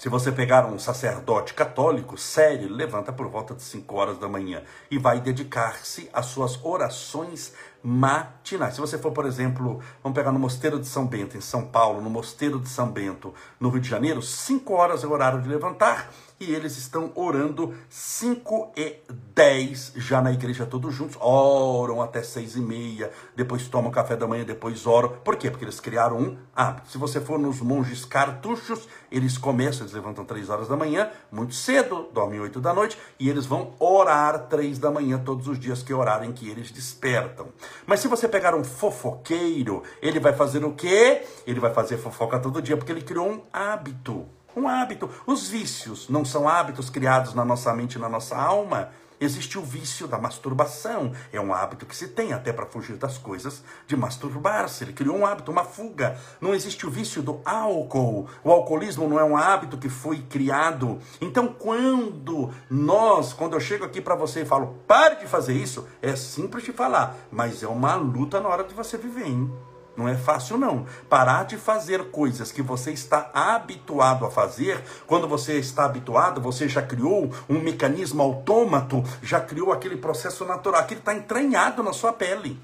Se 0.00 0.08
você 0.08 0.32
pegar 0.32 0.64
um 0.64 0.78
sacerdote 0.78 1.52
católico 1.52 2.16
sério, 2.16 2.72
levanta 2.72 3.12
por 3.12 3.28
volta 3.28 3.54
de 3.54 3.62
5 3.62 3.94
horas 3.94 4.16
da 4.16 4.26
manhã 4.26 4.62
e 4.90 4.96
vai 4.96 5.20
dedicar-se 5.20 6.08
às 6.10 6.24
suas 6.24 6.58
orações 6.64 7.52
matinais. 7.82 8.74
Se 8.74 8.80
você 8.80 8.98
for, 8.98 9.12
por 9.12 9.26
exemplo, 9.26 9.80
vamos 10.02 10.16
pegar 10.16 10.32
no 10.32 10.38
Mosteiro 10.38 10.78
de 10.78 10.86
São 10.86 11.06
Bento, 11.06 11.36
em 11.36 11.40
São 11.40 11.66
Paulo, 11.66 12.00
no 12.00 12.10
Mosteiro 12.10 12.58
de 12.58 12.68
São 12.68 12.90
Bento, 12.90 13.34
no 13.58 13.68
Rio 13.68 13.80
de 13.80 13.88
Janeiro, 13.88 14.22
5 14.22 14.72
horas 14.72 15.04
é 15.04 15.06
o 15.06 15.12
horário 15.12 15.40
de 15.40 15.48
levantar 15.48 16.10
e 16.40 16.54
eles 16.54 16.78
estão 16.78 17.12
orando 17.14 17.74
5 17.90 18.72
e 18.74 18.96
10 19.34 19.92
já 19.96 20.22
na 20.22 20.32
igreja 20.32 20.64
todos 20.64 20.94
juntos, 20.94 21.18
oram 21.20 22.00
até 22.00 22.22
6 22.22 22.56
e 22.56 22.60
meia, 22.60 23.10
depois 23.36 23.68
tomam 23.68 23.90
café 23.90 24.16
da 24.16 24.26
manhã, 24.26 24.42
depois 24.42 24.86
oram. 24.86 25.10
Por 25.22 25.36
quê? 25.36 25.50
Porque 25.50 25.66
eles 25.66 25.78
criaram 25.80 26.18
um 26.18 26.38
hábito. 26.56 26.90
Se 26.90 26.96
você 26.96 27.20
for 27.20 27.38
nos 27.38 27.60
monges 27.60 28.06
cartuchos, 28.06 28.88
eles 29.12 29.36
começam, 29.36 29.82
eles 29.82 29.92
levantam 29.92 30.24
3 30.24 30.48
horas 30.48 30.68
da 30.68 30.76
manhã, 30.76 31.10
muito 31.30 31.54
cedo, 31.54 32.08
dormem 32.14 32.40
8 32.40 32.58
da 32.58 32.72
noite, 32.72 32.96
e 33.18 33.28
eles 33.28 33.44
vão 33.44 33.74
orar 33.78 34.46
3 34.48 34.78
da 34.78 34.90
manhã 34.90 35.18
todos 35.22 35.46
os 35.46 35.58
dias 35.58 35.82
que 35.82 35.92
orarem 35.92 36.32
que 36.32 36.48
eles 36.48 36.70
despertam. 36.70 37.48
Mas 37.86 38.00
se 38.00 38.08
você 38.08 38.28
pegar 38.28 38.54
um 38.54 38.64
fofoqueiro, 38.64 39.82
ele 40.00 40.20
vai 40.20 40.32
fazer 40.32 40.64
o 40.64 40.72
quê? 40.72 41.22
Ele 41.46 41.60
vai 41.60 41.72
fazer 41.72 41.96
fofoca 41.98 42.38
todo 42.38 42.62
dia, 42.62 42.76
porque 42.76 42.92
ele 42.92 43.02
criou 43.02 43.28
um 43.28 43.42
hábito. 43.52 44.26
Um 44.56 44.68
hábito. 44.68 45.08
Os 45.26 45.48
vícios 45.48 46.08
não 46.08 46.24
são 46.24 46.48
hábitos 46.48 46.90
criados 46.90 47.34
na 47.34 47.44
nossa 47.44 47.72
mente 47.74 47.94
e 47.94 47.98
na 47.98 48.08
nossa 48.08 48.36
alma. 48.36 48.90
Existe 49.20 49.58
o 49.58 49.62
vício 49.62 50.08
da 50.08 50.18
masturbação. 50.18 51.12
É 51.30 51.38
um 51.38 51.52
hábito 51.52 51.84
que 51.84 51.94
se 51.94 52.08
tem 52.08 52.32
até 52.32 52.54
para 52.54 52.64
fugir 52.64 52.96
das 52.96 53.18
coisas 53.18 53.62
de 53.86 53.94
masturbar-se. 53.94 54.82
Ele 54.82 54.94
criou 54.94 55.14
um 55.14 55.26
hábito, 55.26 55.52
uma 55.52 55.62
fuga. 55.62 56.18
Não 56.40 56.54
existe 56.54 56.86
o 56.86 56.90
vício 56.90 57.22
do 57.22 57.38
álcool. 57.44 58.26
O 58.42 58.50
alcoolismo 58.50 59.06
não 59.06 59.20
é 59.20 59.24
um 59.24 59.36
hábito 59.36 59.76
que 59.76 59.90
foi 59.90 60.22
criado. 60.22 60.98
Então, 61.20 61.48
quando 61.48 62.50
nós, 62.70 63.34
quando 63.34 63.52
eu 63.52 63.60
chego 63.60 63.84
aqui 63.84 64.00
para 64.00 64.14
você 64.14 64.40
e 64.40 64.46
falo, 64.46 64.78
pare 64.88 65.16
de 65.16 65.26
fazer 65.26 65.52
isso, 65.52 65.86
é 66.00 66.16
simples 66.16 66.64
de 66.64 66.72
falar, 66.72 67.14
mas 67.30 67.62
é 67.62 67.68
uma 67.68 67.94
luta 67.96 68.40
na 68.40 68.48
hora 68.48 68.64
de 68.64 68.72
você 68.72 68.96
viver, 68.96 69.26
hein? 69.26 69.52
Não 69.96 70.08
é 70.08 70.16
fácil, 70.16 70.56
não. 70.56 70.86
Parar 71.08 71.44
de 71.44 71.56
fazer 71.56 72.10
coisas 72.10 72.52
que 72.52 72.62
você 72.62 72.92
está 72.92 73.30
habituado 73.34 74.24
a 74.24 74.30
fazer, 74.30 74.82
quando 75.06 75.28
você 75.28 75.58
está 75.58 75.84
habituado, 75.84 76.40
você 76.40 76.68
já 76.68 76.80
criou 76.80 77.30
um 77.48 77.60
mecanismo 77.60 78.22
autômato, 78.22 79.02
já 79.22 79.40
criou 79.40 79.72
aquele 79.72 79.96
processo 79.96 80.44
natural, 80.44 80.80
aquilo 80.80 81.00
está 81.00 81.14
entranhado 81.14 81.82
na 81.82 81.92
sua 81.92 82.12
pele. 82.12 82.60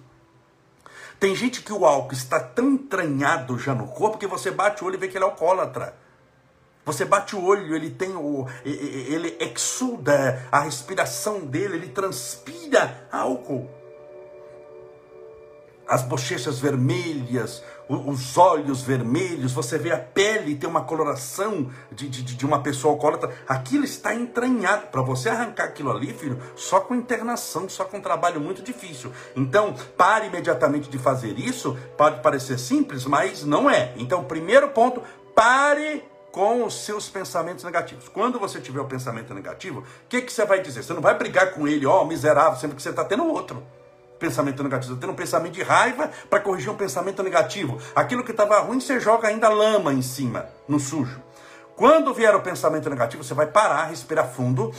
Tem 1.18 1.34
gente 1.34 1.62
que 1.62 1.72
o 1.72 1.84
álcool 1.84 2.14
está 2.14 2.38
tão 2.38 2.72
entranhado 2.72 3.58
já 3.58 3.74
no 3.74 3.86
corpo 3.88 4.18
que 4.18 4.26
você 4.26 4.50
bate 4.50 4.82
o 4.82 4.86
olho 4.86 4.96
e 4.96 4.98
vê 4.98 5.08
que 5.08 5.16
ele 5.16 5.24
é 5.24 5.28
alcoólatra. 5.28 5.94
Você 6.84 7.04
bate 7.04 7.34
o 7.34 7.44
olho, 7.44 7.74
ele 7.74 7.90
tem 7.90 8.14
o. 8.14 8.46
ele 8.64 9.36
exuda 9.40 10.46
a 10.52 10.60
respiração 10.60 11.40
dele, 11.40 11.76
ele 11.76 11.88
transpira 11.88 13.08
álcool 13.10 13.68
as 15.88 16.02
bochechas 16.02 16.58
vermelhas, 16.58 17.62
os 17.88 18.36
olhos 18.36 18.82
vermelhos, 18.82 19.52
você 19.52 19.78
vê 19.78 19.92
a 19.92 19.98
pele 19.98 20.56
tem 20.56 20.68
uma 20.68 20.82
coloração 20.82 21.70
de, 21.92 22.08
de, 22.08 22.22
de 22.22 22.44
uma 22.44 22.60
pessoa 22.60 22.94
alcoólatra, 22.94 23.32
aquilo 23.48 23.84
está 23.84 24.14
entranhado. 24.14 24.88
Para 24.88 25.02
você 25.02 25.28
arrancar 25.28 25.64
aquilo 25.64 25.90
ali, 25.90 26.12
filho, 26.12 26.40
só 26.56 26.80
com 26.80 26.94
internação, 26.94 27.68
só 27.68 27.84
com 27.84 27.98
um 27.98 28.02
trabalho 28.02 28.40
muito 28.40 28.62
difícil. 28.62 29.12
Então, 29.36 29.74
pare 29.96 30.26
imediatamente 30.26 30.88
de 30.88 30.98
fazer 30.98 31.38
isso. 31.38 31.78
Pode 31.96 32.20
parecer 32.20 32.58
simples, 32.58 33.04
mas 33.04 33.44
não 33.44 33.70
é. 33.70 33.92
Então, 33.96 34.24
primeiro 34.24 34.68
ponto, 34.70 35.00
pare 35.34 36.02
com 36.32 36.64
os 36.64 36.84
seus 36.84 37.08
pensamentos 37.08 37.64
negativos. 37.64 38.08
Quando 38.08 38.38
você 38.38 38.60
tiver 38.60 38.80
o 38.80 38.86
pensamento 38.86 39.32
negativo, 39.32 39.80
o 39.80 39.84
que, 40.08 40.20
que 40.20 40.32
você 40.32 40.44
vai 40.44 40.60
dizer? 40.60 40.82
Você 40.82 40.92
não 40.92 41.00
vai 41.00 41.16
brigar 41.16 41.52
com 41.52 41.66
ele, 41.68 41.86
ó, 41.86 42.02
oh, 42.02 42.04
miserável, 42.04 42.58
sempre 42.58 42.76
que 42.76 42.82
você 42.82 42.90
está 42.90 43.04
tendo 43.04 43.26
outro 43.26 43.62
pensamento 44.18 44.62
negativo, 44.62 44.94
você 44.94 45.00
tem 45.00 45.10
um 45.10 45.14
pensamento 45.14 45.52
de 45.52 45.62
raiva 45.62 46.10
para 46.28 46.40
corrigir 46.40 46.70
um 46.70 46.76
pensamento 46.76 47.22
negativo. 47.22 47.78
Aquilo 47.94 48.24
que 48.24 48.30
estava 48.30 48.58
ruim, 48.60 48.80
você 48.80 48.98
joga 48.98 49.28
ainda 49.28 49.48
lama 49.48 49.92
em 49.92 50.02
cima, 50.02 50.46
no 50.68 50.80
sujo. 50.80 51.22
Quando 51.76 52.14
vier 52.14 52.34
o 52.34 52.40
pensamento 52.40 52.88
negativo, 52.88 53.22
você 53.22 53.34
vai 53.34 53.46
parar, 53.46 53.86
respirar 53.86 54.28
fundo. 54.28 54.72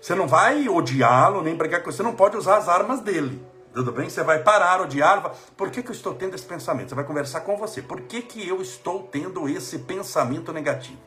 Você 0.00 0.14
não 0.14 0.26
vai 0.26 0.66
odiá-lo, 0.68 1.42
nem 1.42 1.54
brigar 1.54 1.82
com 1.82 1.90
ele. 1.90 1.96
Você 1.96 2.02
não 2.02 2.14
pode 2.14 2.36
usar 2.36 2.56
as 2.56 2.68
armas 2.68 3.00
dele. 3.00 3.44
Tudo 3.74 3.92
bem? 3.92 4.08
Você 4.08 4.22
vai 4.22 4.42
parar, 4.42 4.80
odiá-lo. 4.80 5.30
Por 5.56 5.70
que, 5.70 5.82
que 5.82 5.90
eu 5.90 5.94
estou 5.94 6.14
tendo 6.14 6.34
esse 6.34 6.46
pensamento? 6.46 6.88
Você 6.88 6.94
vai 6.94 7.04
conversar 7.04 7.42
com 7.42 7.56
você. 7.56 7.82
Por 7.82 8.00
que, 8.00 8.22
que 8.22 8.48
eu 8.48 8.62
estou 8.62 9.02
tendo 9.04 9.46
esse 9.48 9.80
pensamento 9.80 10.52
negativo? 10.52 10.98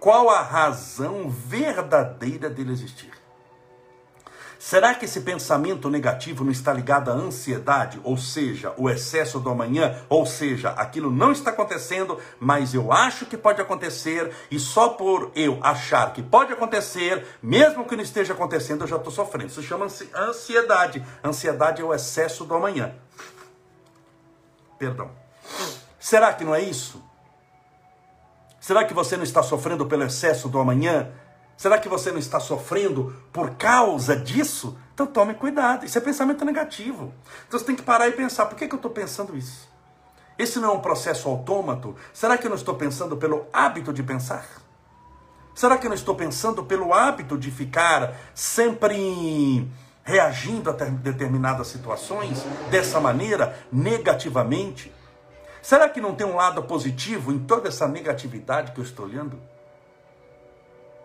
Qual 0.00 0.30
a 0.30 0.40
razão 0.40 1.28
verdadeira 1.28 2.48
dele 2.50 2.72
existir? 2.72 3.12
Será 4.64 4.94
que 4.94 5.06
esse 5.06 5.22
pensamento 5.22 5.90
negativo 5.90 6.44
não 6.44 6.52
está 6.52 6.72
ligado 6.72 7.10
à 7.10 7.14
ansiedade, 7.14 8.00
ou 8.04 8.16
seja, 8.16 8.72
o 8.76 8.88
excesso 8.88 9.40
do 9.40 9.50
amanhã, 9.50 9.98
ou 10.08 10.24
seja, 10.24 10.70
aquilo 10.70 11.10
não 11.10 11.32
está 11.32 11.50
acontecendo, 11.50 12.16
mas 12.38 12.72
eu 12.72 12.92
acho 12.92 13.26
que 13.26 13.36
pode 13.36 13.60
acontecer, 13.60 14.32
e 14.52 14.60
só 14.60 14.90
por 14.90 15.32
eu 15.34 15.58
achar 15.62 16.12
que 16.12 16.22
pode 16.22 16.52
acontecer, 16.52 17.26
mesmo 17.42 17.84
que 17.84 17.96
não 17.96 18.04
esteja 18.04 18.34
acontecendo, 18.34 18.82
eu 18.82 18.86
já 18.86 18.96
estou 18.98 19.12
sofrendo. 19.12 19.48
Isso 19.48 19.64
chama-se 19.64 20.08
ansiedade. 20.14 21.04
Ansiedade 21.24 21.82
é 21.82 21.84
o 21.84 21.92
excesso 21.92 22.44
do 22.44 22.54
amanhã. 22.54 22.94
Perdão. 24.78 25.10
Será 25.98 26.32
que 26.32 26.44
não 26.44 26.54
é 26.54 26.62
isso? 26.62 27.02
Será 28.60 28.84
que 28.84 28.94
você 28.94 29.16
não 29.16 29.24
está 29.24 29.42
sofrendo 29.42 29.86
pelo 29.86 30.04
excesso 30.04 30.48
do 30.48 30.60
amanhã? 30.60 31.10
Será 31.62 31.78
que 31.78 31.88
você 31.88 32.10
não 32.10 32.18
está 32.18 32.40
sofrendo 32.40 33.14
por 33.32 33.50
causa 33.50 34.16
disso? 34.16 34.76
Então 34.92 35.06
tome 35.06 35.32
cuidado. 35.32 35.86
Isso 35.86 35.96
é 35.96 36.00
pensamento 36.00 36.44
negativo. 36.44 37.14
Então 37.46 37.56
você 37.56 37.64
tem 37.64 37.76
que 37.76 37.84
parar 37.84 38.08
e 38.08 38.10
pensar: 38.10 38.46
por 38.46 38.58
que, 38.58 38.66
que 38.66 38.74
eu 38.74 38.78
estou 38.78 38.90
pensando 38.90 39.36
isso? 39.36 39.68
Esse 40.36 40.58
não 40.58 40.70
é 40.70 40.72
um 40.72 40.80
processo 40.80 41.28
autômato? 41.28 41.94
Será 42.12 42.36
que 42.36 42.46
eu 42.46 42.48
não 42.48 42.56
estou 42.56 42.74
pensando 42.74 43.16
pelo 43.16 43.46
hábito 43.52 43.92
de 43.92 44.02
pensar? 44.02 44.44
Será 45.54 45.78
que 45.78 45.86
eu 45.86 45.88
não 45.88 45.94
estou 45.94 46.16
pensando 46.16 46.64
pelo 46.64 46.92
hábito 46.92 47.38
de 47.38 47.52
ficar 47.52 48.12
sempre 48.34 49.70
reagindo 50.02 50.68
a 50.68 50.72
determinadas 50.72 51.68
situações 51.68 52.44
dessa 52.72 52.98
maneira, 52.98 53.56
negativamente? 53.70 54.92
Será 55.62 55.88
que 55.88 56.00
não 56.00 56.12
tem 56.12 56.26
um 56.26 56.34
lado 56.34 56.60
positivo 56.64 57.30
em 57.30 57.38
toda 57.38 57.68
essa 57.68 57.86
negatividade 57.86 58.72
que 58.72 58.80
eu 58.80 58.84
estou 58.84 59.06
olhando? 59.06 59.51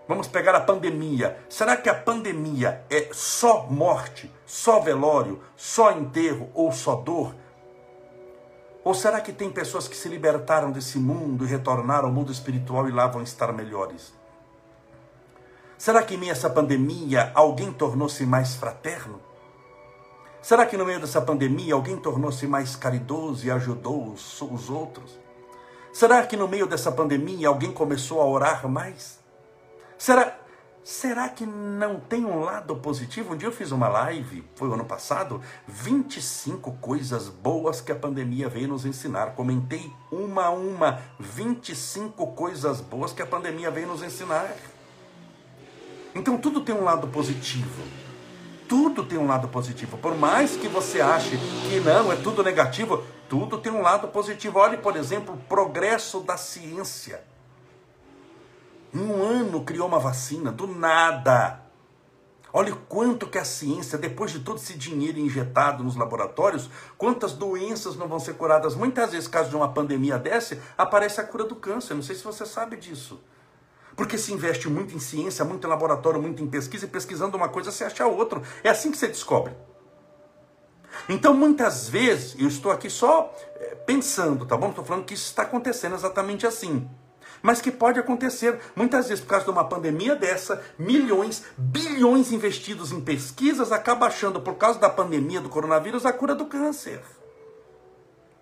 Vamos 0.08 0.28
pegar 0.28 0.56
a 0.56 0.62
pandemia. 0.62 1.38
Será 1.50 1.76
que 1.76 1.89
a 1.89 1.93
pandemia 1.93 2.82
é 2.89 3.10
só 3.12 3.67
morte, 3.70 4.32
só 4.46 4.80
velório, 4.80 5.41
só 5.56 5.91
enterro 5.91 6.50
ou 6.54 6.72
só 6.72 6.96
dor? 6.96 7.36
Ou 8.86 8.93
será 8.93 9.20
que 9.20 9.34
tem 9.34 9.52
pessoas 9.52 9.86
que 9.86 9.98
se 9.98 10.08
libertaram 10.08 10.72
desse 10.72 10.98
mundo 10.98 11.43
e 11.43 11.48
retornaram 11.48 12.08
ao 12.08 12.13
mundo 12.13 12.32
espiritual 12.32 12.88
e 12.88 12.91
lá 12.91 13.06
vão 13.06 13.22
estar 13.22 13.52
melhores? 13.52 14.13
Será 15.78 16.02
que 16.02 16.15
em 16.15 16.17
meio 16.17 16.32
a 16.32 16.36
essa 16.36 16.50
pandemia 16.50 17.30
alguém 17.36 17.74
tornou-se 17.74 18.26
mais 18.26 18.56
fraterno? 18.56 19.22
Será 20.41 20.65
que 20.65 20.78
no 20.78 20.86
meio 20.86 21.02
dessa 21.02 21.22
pandemia 21.22 21.74
alguém 21.74 21.98
tornou-se 21.98 22.48
mais 22.48 22.78
caridoso 22.78 23.46
e 23.46 23.52
ajudou 23.52 24.08
os, 24.13 24.41
os 24.41 24.70
outros? 24.70 25.20
Será 25.91 26.26
que 26.26 26.38
no 26.38 26.48
meio 26.48 26.65
dessa 26.65 26.91
pandemia 26.91 27.50
alguém 27.50 27.74
começou 27.74 28.22
a 28.22 28.26
orar 28.26 28.70
mais? 28.70 29.20
Será, 29.98 30.38
será 30.84 31.28
que 31.28 31.44
não 31.44 32.00
tem 32.00 32.24
um 32.24 32.42
lado 32.42 32.76
positivo? 32.76 33.34
Um 33.34 33.38
dia 33.38 33.48
eu 33.48 33.52
fiz 33.52 33.72
uma 33.72 33.88
live, 33.88 34.44
foi 34.56 34.68
o 34.68 34.74
ano 34.74 34.86
passado, 34.86 35.42
25 35.68 36.74
coisas 36.74 37.28
boas 37.28 37.82
que 37.82 37.92
a 37.92 37.96
pandemia 37.96 38.48
veio 38.48 38.68
nos 38.68 38.86
ensinar. 38.86 39.34
Comentei 39.34 39.92
uma 40.12 40.46
a 40.46 40.50
uma, 40.52 41.02
25 41.20 42.28
coisas 42.28 42.80
boas 42.80 43.12
que 43.12 43.24
a 43.24 43.26
pandemia 43.26 43.72
veio 43.72 43.88
nos 43.88 44.04
ensinar. 44.04 44.56
Então 46.14 46.38
tudo 46.38 46.62
tem 46.62 46.76
um 46.76 46.84
lado 46.84 47.08
positivo. 47.08 47.84
Tudo 48.68 49.04
tem 49.04 49.18
um 49.18 49.28
lado 49.28 49.48
positivo. 49.48 49.98
Por 49.98 50.16
mais 50.16 50.58
que 50.58 50.68
você 50.68 51.02
ache 51.02 51.38
que 51.68 51.80
não, 51.80 52.12
é 52.12 52.18
tudo 52.18 52.44
negativo, 52.44 53.04
tudo 53.28 53.58
tem 53.58 53.72
um 53.72 53.82
lado 53.82 54.10
positivo. 54.10 54.60
Olhe, 54.60 54.78
por 54.78 54.96
exemplo, 54.96 55.34
o 55.34 55.38
progresso 55.38 56.20
da 56.20 56.38
ciência. 56.38 57.24
Um 58.93 59.21
ano 59.23 59.63
criou 59.63 59.88
uma 59.88 60.00
vacina, 60.00 60.52
do 60.52 60.67
nada. 60.67 61.62
Olha 62.54 62.73
quanto 62.88 63.28
que 63.28 63.38
a 63.38 63.45
ciência, 63.45 63.97
depois 63.97 64.32
de 64.32 64.39
todo 64.39 64.58
esse 64.58 64.73
dinheiro 64.73 65.19
injetado 65.19 65.84
nos 65.84 65.95
laboratórios, 65.95 66.69
quantas 66.97 67.34
doenças 67.34 67.95
não 67.95 68.08
vão 68.08 68.19
ser 68.19 68.36
curadas. 68.36 68.73
Muitas 68.73 69.12
vezes, 69.12 69.28
caso 69.28 69.50
de 69.50 69.56
uma 69.56 69.71
pandemia 69.71 70.17
dessa, 70.17 70.58
aparece 70.78 71.19
a 71.19 71.23
cura 71.23 71.43
do 71.43 71.56
câncer. 71.56 71.93
Não 71.93 72.02
sei 72.02 72.15
se 72.15 72.23
você 72.23 72.45
sabe 72.45 72.78
disso. 72.78 73.21
Porque 73.95 74.17
se 74.17 74.32
investe 74.32 74.69
muito 74.69 74.95
em 74.95 75.00
ciência, 75.00 75.43
muito 75.43 75.67
em 75.67 75.69
laboratório, 75.69 76.21
muito 76.21 76.41
em 76.41 76.47
pesquisa, 76.47 76.86
e 76.86 76.88
pesquisando 76.88 77.36
uma 77.36 77.50
coisa, 77.50 77.71
você 77.71 77.84
acha 77.84 78.06
outra. 78.08 78.41
É 78.63 78.69
assim 78.69 78.91
que 78.91 78.97
você 78.97 79.08
descobre. 79.08 79.54
Então, 81.10 81.34
muitas 81.34 81.89
vezes, 81.89 82.36
eu 82.39 82.47
estou 82.47 82.71
aqui 82.71 82.89
só 82.89 83.34
eh, 83.56 83.76
pensando, 83.86 84.45
tá 84.45 84.56
bom? 84.56 84.69
Estou 84.69 84.86
falando 84.86 85.06
que 85.06 85.13
isso 85.13 85.26
está 85.26 85.43
acontecendo 85.43 85.95
exatamente 85.95 86.47
assim. 86.47 86.89
Mas 87.41 87.62
que 87.62 87.71
pode 87.71 88.00
acontecer. 88.00 88.60
Muitas 88.76 89.08
vezes, 89.08 89.23
por 89.23 89.32
causa 89.32 89.45
de 89.45 89.52
uma 89.52 89.63
pandemia 89.63 90.15
dessa, 90.15 90.62
milhões, 90.78 91.43
bilhões 91.58 92.32
investidos 92.32 92.91
em 92.91 93.02
pesquisas 93.02 93.71
acaba 93.71 94.08
achando, 94.08 94.41
por 94.41 94.56
causa 94.56 94.80
da 94.80 94.89
pandemia 94.89 95.41
do 95.41 95.50
coronavírus, 95.50 96.06
a 96.06 96.13
cura 96.13 96.36
do 96.36 96.45
câncer. 96.45 97.02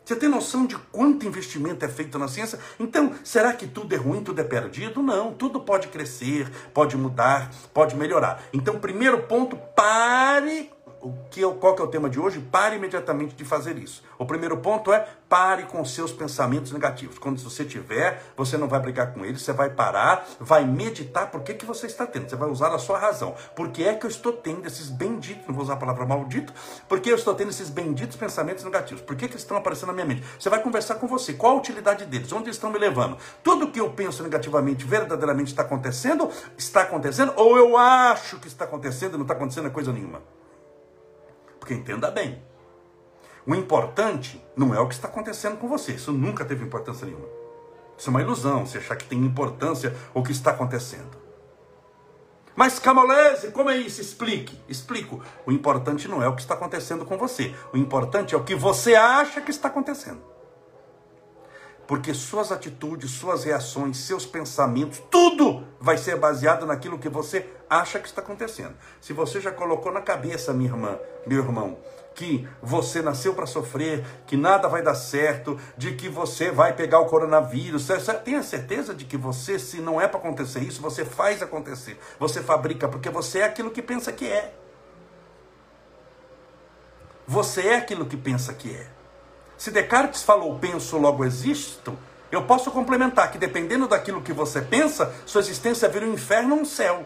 Você 0.06 0.16
tem 0.16 0.30
noção 0.30 0.68
de 0.68 0.78
quanto 0.92 1.26
investimento 1.26 1.84
é 1.84 1.88
feito 1.88 2.20
na 2.20 2.28
ciência? 2.28 2.60
Então, 2.80 3.16
será 3.24 3.52
que 3.54 3.66
tudo 3.66 3.96
é 3.96 3.98
ruim, 3.98 4.24
tudo 4.24 4.40
é 4.40 4.44
perdido? 4.44 5.02
Não, 5.02 5.34
tudo 5.34 5.60
pode 5.60 5.88
crescer, 5.88 6.48
pode 6.72 6.96
mudar, 6.96 7.52
pode 7.74 7.96
melhorar. 7.96 8.44
Então, 8.54 8.80
primeiro 8.80 9.24
ponto, 9.24 9.58
pare 9.76 10.70
o 11.06 11.14
que, 11.30 11.42
qual 11.60 11.76
que 11.76 11.82
é 11.84 11.86
o 11.86 11.88
tema 11.88 12.10
de 12.10 12.20
hoje? 12.20 12.40
Pare 12.40 12.78
imediatamente 12.78 13.36
de 13.36 13.46
fazer 13.46 13.78
isso. 13.78 14.04
O 14.18 14.26
primeiro 14.26 14.58
ponto 14.58 14.92
é 14.92 15.08
pare 15.30 15.64
com 15.66 15.86
seus 15.86 16.12
pensamentos 16.12 16.72
negativos. 16.72 17.20
Quando 17.20 17.40
você 17.40 17.64
tiver, 17.64 18.24
você 18.36 18.58
não 18.58 18.68
vai 18.68 18.80
brigar 18.80 19.14
com 19.14 19.24
eles, 19.24 19.44
você 19.44 19.54
vai 19.54 19.70
parar, 19.70 20.28
vai 20.40 20.66
meditar 20.66 21.30
por 21.30 21.44
que, 21.44 21.54
que 21.54 21.64
você 21.64 21.86
está 21.86 22.08
tendo. 22.08 22.28
Você 22.28 22.36
vai 22.36 22.50
usar 22.50 22.74
a 22.74 22.80
sua 22.80 22.98
razão. 22.98 23.36
Por 23.56 23.70
que 23.70 23.84
é 23.84 23.94
que 23.94 24.04
eu 24.04 24.10
estou 24.10 24.34
tendo 24.34 24.66
esses 24.66 24.90
benditos, 24.90 25.46
não 25.48 25.54
vou 25.54 25.64
usar 25.64 25.74
a 25.74 25.78
palavra 25.78 26.08
maldito, 26.08 26.52
por 26.90 27.00
que 27.00 27.12
eu 27.12 27.16
estou 27.16 27.36
tendo 27.36 27.52
esses 27.52 27.70
benditos 27.70 28.18
pensamentos 28.18 28.64
negativos? 28.64 29.04
Por 29.04 29.16
que, 29.16 29.28
que 29.28 29.38
estão 29.38 29.58
aparecendo 29.58 29.90
na 29.90 29.94
minha 29.94 30.08
mente? 30.08 30.24
Você 30.40 30.50
vai 30.50 30.60
conversar 30.60 30.96
com 30.96 31.06
você. 31.06 31.34
Qual 31.34 31.56
a 31.56 31.60
utilidade 31.60 32.06
deles? 32.06 32.32
Onde 32.32 32.50
estão 32.50 32.72
me 32.72 32.80
levando? 32.80 33.16
Tudo 33.44 33.70
que 33.70 33.80
eu 33.80 33.92
penso 33.92 34.24
negativamente 34.24 34.84
verdadeiramente 34.86 35.50
está 35.50 35.62
acontecendo? 35.62 36.32
Está 36.58 36.82
acontecendo? 36.82 37.32
Ou 37.36 37.56
eu 37.56 37.78
acho 37.78 38.40
que 38.40 38.48
está 38.48 38.66
acontecendo 38.66 39.14
e 39.14 39.18
não 39.18 39.22
está 39.22 39.36
acontecendo 39.36 39.70
coisa 39.70 39.94
nenhuma? 39.94 40.20
Porque 41.66 41.74
entenda 41.74 42.12
bem. 42.12 42.44
O 43.44 43.56
importante 43.56 44.40
não 44.56 44.76
é 44.76 44.80
o 44.80 44.88
que 44.88 44.94
está 44.94 45.08
acontecendo 45.08 45.58
com 45.58 45.68
você. 45.68 45.94
Isso 45.94 46.12
nunca 46.12 46.46
teve 46.46 46.64
importância 46.64 47.08
nenhuma. 47.08 47.26
Isso 47.98 48.08
é 48.08 48.12
uma 48.12 48.22
ilusão, 48.22 48.68
você 48.68 48.78
achar 48.78 48.96
que 48.96 49.06
tem 49.06 49.18
importância 49.18 49.96
o 50.14 50.22
que 50.22 50.32
está 50.32 50.52
acontecendo. 50.52 51.18
Mas 52.56 52.78
Camolese, 52.78 53.50
como 53.50 53.72
é 53.72 53.78
isso? 53.78 54.00
Explique. 54.00 54.62
Explico. 54.70 55.24
O 55.44 55.52
importante 55.52 56.08
não 56.08 56.22
é 56.22 56.28
o 56.28 56.36
que 56.36 56.42
está 56.44 56.54
acontecendo 56.54 57.04
com 57.04 57.18
você. 57.18 57.56
O 57.74 57.78
importante 57.78 58.36
é 58.36 58.38
o 58.38 58.44
que 58.44 58.54
você 58.54 58.94
acha 58.94 59.42
que 59.42 59.50
está 59.50 59.68
acontecendo. 59.68 60.22
Porque 61.88 62.14
suas 62.14 62.52
atitudes, 62.52 63.12
suas 63.12 63.44
reações, 63.44 63.98
seus 63.98 64.26
pensamentos, 64.26 65.02
tudo 65.12 65.66
vai 65.80 65.98
ser 65.98 66.18
baseado 66.18 66.66
naquilo 66.66 66.98
que 66.98 67.10
você 67.10 67.48
acha 67.70 68.00
que 68.00 68.08
está 68.08 68.22
acontecendo. 68.22 68.74
Se 69.00 69.14
você 69.14 69.40
já 69.40 69.52
colocou 69.52 69.92
na 69.92 70.02
cabeça, 70.02 70.54
minha 70.54 70.70
irmã, 70.70 70.98
meu 71.28 71.44
irmão, 71.44 71.78
que 72.16 72.48
você 72.62 73.02
nasceu 73.02 73.36
para 73.36 73.46
sofrer, 73.46 74.04
que 74.26 74.38
nada 74.38 74.68
vai 74.68 74.82
dar 74.82 74.96
certo, 74.96 75.60
de 75.78 75.94
que 75.96 76.10
você 76.10 76.50
vai 76.50 76.74
pegar 76.74 77.00
o 77.00 77.06
coronavírus. 77.06 77.88
Tenha 78.24 78.42
certeza 78.42 78.96
de 78.96 79.06
que 79.06 79.18
você, 79.18 79.60
se 79.60 79.80
não 79.80 80.00
é 80.02 80.08
para 80.08 80.20
acontecer 80.20 80.62
isso, 80.62 80.82
você 80.82 81.06
faz 81.06 81.44
acontecer. 81.44 82.00
Você 82.20 82.42
fabrica, 82.42 82.88
porque 82.88 83.10
você 83.10 83.40
é 83.40 83.44
aquilo 83.44 83.70
que 83.70 83.82
pensa 83.82 84.12
que 84.12 84.26
é. 84.26 84.56
Você 87.28 87.68
é 87.68 87.76
aquilo 87.76 88.06
que 88.06 88.18
pensa 88.18 88.54
que 88.54 88.74
é. 88.74 88.88
Se 89.58 89.72
Descartes 89.72 90.24
falou 90.24 90.60
penso, 90.60 90.98
logo 90.98 91.24
existo, 91.24 91.98
eu 92.32 92.44
posso 92.44 92.72
complementar 92.72 93.32
que 93.32 93.38
dependendo 93.38 93.88
daquilo 93.88 94.22
que 94.22 94.34
você 94.34 94.62
pensa, 94.62 95.14
sua 95.26 95.42
existência 95.42 95.88
vira 95.88 96.06
um 96.06 96.14
inferno 96.14 96.56
ou 96.56 96.62
um 96.62 96.66
céu. 96.66 97.06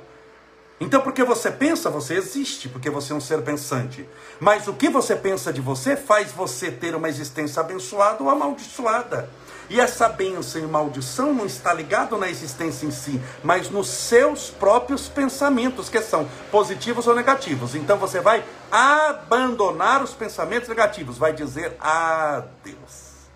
Então, 0.82 1.02
porque 1.02 1.24
você 1.24 1.52
pensa, 1.52 1.90
você 1.90 2.16
existe, 2.16 2.70
porque 2.70 2.90
você 2.90 3.12
é 3.12 3.16
um 3.16 3.20
ser 3.20 3.42
pensante. 3.42 4.08
Mas 4.40 4.68
o 4.68 4.74
que 4.74 4.90
você 4.90 5.16
pensa 5.16 5.52
de 5.52 5.60
você 5.60 5.98
faz 5.98 6.32
você 6.32 6.72
ter 6.72 6.96
uma 6.96 7.10
existência 7.10 7.60
abençoada 7.60 8.24
ou 8.24 8.30
amaldiçoada. 8.30 9.30
E 9.70 9.80
essa 9.80 10.10
bênção 10.10 10.60
e 10.60 10.66
maldição 10.66 11.32
não 11.32 11.46
está 11.46 11.72
ligado 11.72 12.18
na 12.18 12.28
existência 12.28 12.88
em 12.88 12.92
si, 12.92 13.22
mas 13.44 13.70
nos 13.70 13.88
seus 13.88 14.50
próprios 14.50 15.08
pensamentos, 15.08 15.90
que 15.90 16.02
são 16.02 16.28
positivos 16.50 17.06
ou 17.06 17.16
negativos. 17.16 17.76
Então 17.76 17.98
você 17.98 18.20
vai 18.20 18.44
abandonar 18.72 20.02
os 20.02 20.12
pensamentos 20.14 20.68
negativos, 20.68 21.20
vai 21.20 21.34
dizer 21.34 21.78
adeus. 21.80 23.30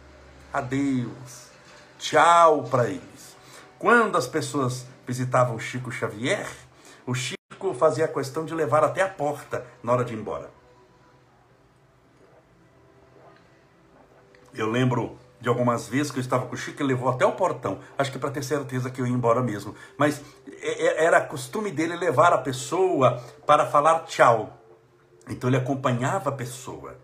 Adeus. 0.52 1.44
Tchau 2.00 2.64
para 2.64 2.90
eles. 2.90 3.38
Quando 3.78 4.18
as 4.18 4.26
pessoas 4.26 4.86
visitavam 5.06 5.60
Chico 5.60 5.92
Xavier, 5.92 6.50
o 7.06 7.14
Chico 7.14 7.76
fazia 7.76 8.08
questão 8.08 8.44
de 8.44 8.56
levar 8.56 8.84
até 8.84 9.04
a 9.04 9.10
porta 9.10 9.66
na 9.84 9.92
hora 9.92 10.04
de 10.04 10.14
ir 10.14 10.18
embora. 10.18 10.50
Eu 14.56 14.70
lembro 14.70 15.18
de 15.44 15.50
algumas 15.50 15.90
vezes 15.90 16.10
que 16.10 16.20
eu 16.20 16.22
estava 16.22 16.46
com 16.46 16.56
o 16.56 16.58
Chico, 16.58 16.82
ele 16.82 16.94
levou 16.94 17.10
até 17.10 17.26
o 17.26 17.34
portão, 17.34 17.80
acho 17.98 18.10
que 18.10 18.18
para 18.18 18.32
ter 18.32 18.42
certeza 18.42 18.90
que 18.90 19.02
eu 19.02 19.06
ia 19.06 19.12
embora 19.12 19.44
mesmo. 19.44 19.76
Mas 19.98 20.22
é, 20.62 21.02
é, 21.02 21.04
era 21.04 21.20
costume 21.20 21.70
dele 21.70 21.98
levar 21.98 22.32
a 22.32 22.38
pessoa 22.38 23.22
para 23.46 23.66
falar 23.66 24.06
tchau. 24.06 24.58
Então 25.30 25.50
ele 25.50 25.58
acompanhava 25.58 26.30
a 26.30 26.32
pessoa 26.32 26.98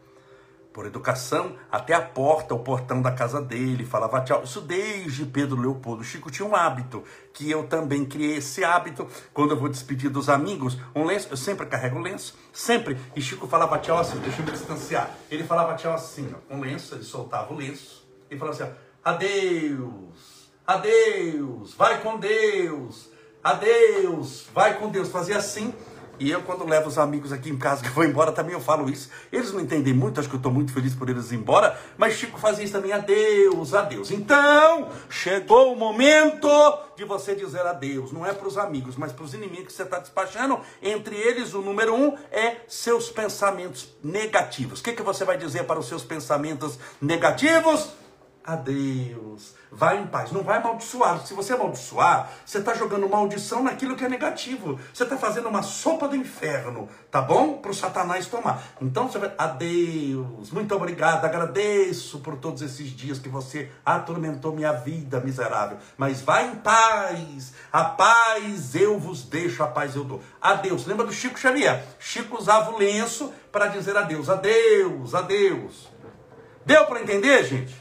por 0.72 0.86
educação, 0.86 1.58
até 1.70 1.94
a 1.94 2.02
porta, 2.02 2.56
o 2.56 2.60
portão 2.60 3.02
da 3.02 3.12
casa 3.12 3.42
dele, 3.42 3.86
falava 3.86 4.22
tchau. 4.22 4.42
Isso 4.46 4.62
desde 4.62 5.26
Pedro 5.26 5.60
Leopoldo. 5.60 6.02
Chico 6.02 6.32
tinha 6.32 6.48
um 6.48 6.56
hábito, 6.56 7.04
que 7.34 7.52
eu 7.52 7.68
também 7.68 8.06
criei 8.06 8.38
esse 8.38 8.64
hábito, 8.64 9.06
quando 9.34 9.52
eu 9.52 9.60
vou 9.60 9.68
despedir 9.68 10.10
dos 10.10 10.30
amigos, 10.30 10.78
um 10.96 11.04
lenço, 11.04 11.28
eu 11.30 11.36
sempre 11.36 11.66
carrego 11.66 12.00
lenço, 12.00 12.38
sempre. 12.54 12.98
E 13.14 13.22
Chico 13.22 13.48
falava 13.48 13.78
tchau 13.80 13.98
assim, 13.98 14.18
deixa 14.20 14.42
eu 14.42 14.46
me 14.46 14.52
distanciar. 14.54 15.14
Ele 15.30 15.44
falava 15.44 15.76
tchau 15.76 15.94
assim, 15.94 16.34
ó, 16.34 16.56
um 16.56 16.62
lenço, 16.62 16.96
ele 16.96 17.04
soltava 17.04 17.54
o 17.54 17.58
lenço, 17.58 17.99
e 18.30 18.38
falou 18.38 18.54
assim: 18.54 18.70
adeus, 19.04 20.52
adeus, 20.66 21.74
vai 21.74 22.02
com 22.02 22.18
Deus, 22.18 23.10
adeus, 23.44 24.48
vai 24.54 24.78
com 24.78 24.90
Deus. 24.90 25.10
Fazia 25.10 25.38
assim. 25.38 25.74
E 26.20 26.30
eu, 26.30 26.42
quando 26.42 26.68
levo 26.68 26.90
os 26.90 26.98
amigos 26.98 27.32
aqui 27.32 27.50
em 27.50 27.58
casa 27.58 27.82
que 27.84 27.90
vou 27.90 28.04
embora, 28.04 28.32
também 28.32 28.54
eu 28.54 28.60
falo 28.60 28.90
isso. 28.90 29.10
Eles 29.32 29.54
não 29.54 29.62
entendem 29.62 29.94
muito, 29.94 30.20
acho 30.20 30.28
que 30.28 30.36
eu 30.36 30.40
estou 30.40 30.52
muito 30.52 30.74
feliz 30.74 30.94
por 30.94 31.10
eles 31.10 31.32
ir 31.32 31.36
embora, 31.36 31.80
mas 31.98 32.16
Chico 32.16 32.38
fazia 32.38 32.66
isso 32.66 32.74
também, 32.74 32.92
adeus, 32.92 33.74
adeus. 33.74 34.12
Então, 34.12 34.90
chegou 35.10 35.72
o 35.72 35.78
momento 35.78 36.50
de 36.98 37.06
você 37.06 37.34
dizer 37.34 37.66
adeus. 37.66 38.12
Não 38.12 38.26
é 38.26 38.34
para 38.34 38.48
os 38.48 38.58
amigos, 38.58 38.98
mas 38.98 39.14
para 39.14 39.24
os 39.24 39.34
inimigos 39.34 39.68
que 39.68 39.74
você 39.74 39.84
está 39.84 40.00
despachando. 40.00 40.60
Entre 40.82 41.16
eles, 41.16 41.54
o 41.54 41.62
número 41.62 41.96
um 41.96 42.18
é 42.32 42.58
seus 42.68 43.10
pensamentos 43.10 43.88
negativos. 44.04 44.82
O 44.82 44.84
que, 44.84 44.92
que 44.92 45.02
você 45.02 45.24
vai 45.24 45.38
dizer 45.38 45.64
para 45.64 45.80
os 45.80 45.88
seus 45.88 46.04
pensamentos 46.04 46.78
negativos? 47.02 47.90
Adeus. 48.44 49.54
Vai 49.72 50.00
em 50.00 50.08
paz. 50.08 50.32
Não 50.32 50.42
vai 50.42 50.58
amaldiçoar. 50.58 51.26
Se 51.26 51.34
você 51.34 51.54
amaldiçoar, 51.54 52.30
você 52.46 52.58
está 52.58 52.74
jogando 52.74 53.08
maldição 53.08 53.64
naquilo 53.64 53.96
que 53.96 54.04
é 54.04 54.10
negativo. 54.10 54.80
Você 54.94 55.04
está 55.04 55.18
fazendo 55.18 55.50
uma 55.50 55.62
sopa 55.62 56.08
do 56.08 56.16
inferno, 56.16 56.90
tá 57.12 57.22
bom? 57.22 57.58
Para 57.58 57.72
o 57.72 57.74
Satanás 57.74 58.26
tomar. 58.26 58.62
Então 58.82 59.08
você 59.08 59.20
vai. 59.20 59.32
Adeus. 59.38 60.52
Muito 60.52 60.74
obrigado. 60.74 61.26
Agradeço 61.26 62.20
por 62.20 62.38
todos 62.38 62.62
esses 62.62 62.90
dias 62.90 63.20
que 63.20 63.30
você 63.30 63.70
atormentou 63.86 64.56
minha 64.56 64.72
vida, 64.72 65.20
miserável. 65.20 65.78
Mas 65.98 66.22
vai 66.22 66.48
em 66.48 66.56
paz. 66.56 67.54
A 67.72 67.84
paz 67.84 68.74
eu 68.74 68.98
vos 68.98 69.24
deixo, 69.24 69.62
a 69.62 69.68
paz 69.68 69.96
eu 69.96 70.04
dou. 70.04 70.22
Adeus. 70.42 70.86
Lembra 70.88 71.06
do 71.06 71.14
Chico 71.14 71.40
Xavier? 71.40 71.86
Chico 72.00 72.38
usava 72.38 72.72
o 72.72 72.78
lenço 72.78 73.32
para 73.52 73.68
dizer 73.68 73.96
adeus. 73.96 74.30
Adeus, 74.30 75.14
adeus. 75.14 75.90
Deu 76.66 76.86
para 76.86 77.02
entender, 77.02 77.44
gente? 77.46 77.79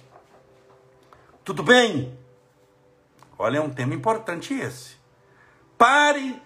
Tudo 1.48 1.62
bem? 1.62 2.14
Olha, 3.38 3.56
é 3.56 3.60
um 3.62 3.70
tema 3.70 3.94
importante 3.94 4.52
esse. 4.52 4.96
Pare 5.78 6.42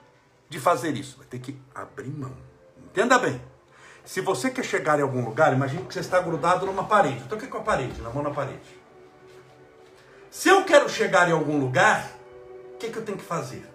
de 0.48 0.60
fazer 0.60 0.96
isso. 0.96 1.18
Vai 1.18 1.26
ter 1.26 1.40
que 1.40 1.60
abrir 1.74 2.08
mão. 2.08 2.30
Entenda 2.84 3.18
bem. 3.18 3.42
Se 4.04 4.20
você 4.20 4.48
quer 4.48 4.64
chegar 4.64 5.00
em 5.00 5.02
algum 5.02 5.24
lugar, 5.24 5.52
imagine 5.52 5.84
que 5.86 5.92
você 5.92 5.98
está 5.98 6.20
grudado 6.20 6.66
numa 6.66 6.84
parede. 6.84 7.20
Então, 7.26 7.36
o 7.36 7.40
que 7.40 7.48
é 7.48 7.50
com 7.50 7.58
a 7.58 7.62
parede? 7.62 8.00
Na 8.00 8.10
mão 8.10 8.22
na 8.22 8.30
parede. 8.30 8.78
Se 10.30 10.48
eu 10.48 10.64
quero 10.64 10.88
chegar 10.88 11.28
em 11.28 11.32
algum 11.32 11.58
lugar, 11.58 12.08
o 12.74 12.76
que, 12.78 12.88
que 12.88 12.96
eu 12.96 13.04
tenho 13.04 13.18
que 13.18 13.24
fazer? 13.24 13.68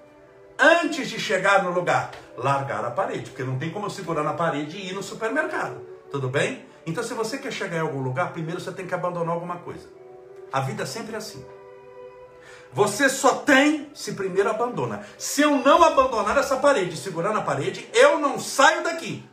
Antes 0.57 1.09
de 1.09 1.19
chegar 1.19 1.61
no 1.61 1.71
lugar, 1.71 2.09
largar 2.37 2.85
a 2.85 2.91
parede. 2.91 3.31
Porque 3.31 3.43
não 3.43 3.59
tem 3.59 3.69
como 3.69 3.87
eu 3.87 3.89
segurar 3.89 4.23
na 4.23 4.33
parede 4.33 4.77
e 4.77 4.91
ir 4.91 4.93
no 4.93 5.03
supermercado. 5.03 5.81
Tudo 6.09 6.29
bem? 6.29 6.65
Então, 6.85 7.03
se 7.03 7.13
você 7.13 7.37
quer 7.37 7.51
chegar 7.51 7.75
em 7.75 7.81
algum 7.81 7.99
lugar, 7.99 8.31
primeiro 8.31 8.61
você 8.61 8.71
tem 8.71 8.87
que 8.87 8.93
abandonar 8.93 9.33
alguma 9.33 9.57
coisa. 9.57 9.96
A 10.51 10.61
vida 10.61 10.85
sempre 10.85 11.15
é 11.15 11.17
assim. 11.17 11.45
Você 12.73 13.09
só 13.09 13.35
tem 13.35 13.89
se 13.93 14.13
primeiro 14.13 14.49
abandona. 14.49 15.05
Se 15.17 15.41
eu 15.41 15.57
não 15.57 15.83
abandonar 15.83 16.37
essa 16.37 16.57
parede, 16.57 16.97
segurar 16.97 17.33
na 17.33 17.41
parede, 17.41 17.89
eu 17.93 18.19
não 18.19 18.39
saio 18.39 18.83
daqui. 18.83 19.27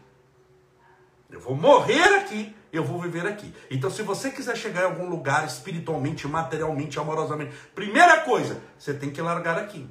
Eu 1.30 1.40
vou 1.40 1.56
morrer 1.56 2.20
aqui, 2.20 2.54
eu 2.72 2.84
vou 2.84 3.00
viver 3.00 3.26
aqui. 3.26 3.52
Então, 3.70 3.90
se 3.90 4.02
você 4.02 4.30
quiser 4.30 4.56
chegar 4.56 4.82
em 4.82 4.84
algum 4.86 5.08
lugar 5.08 5.44
espiritualmente, 5.46 6.28
materialmente, 6.28 6.98
amorosamente, 6.98 7.52
primeira 7.74 8.20
coisa, 8.20 8.60
você 8.78 8.94
tem 8.94 9.10
que 9.10 9.20
largar 9.20 9.58
aqui. 9.58 9.88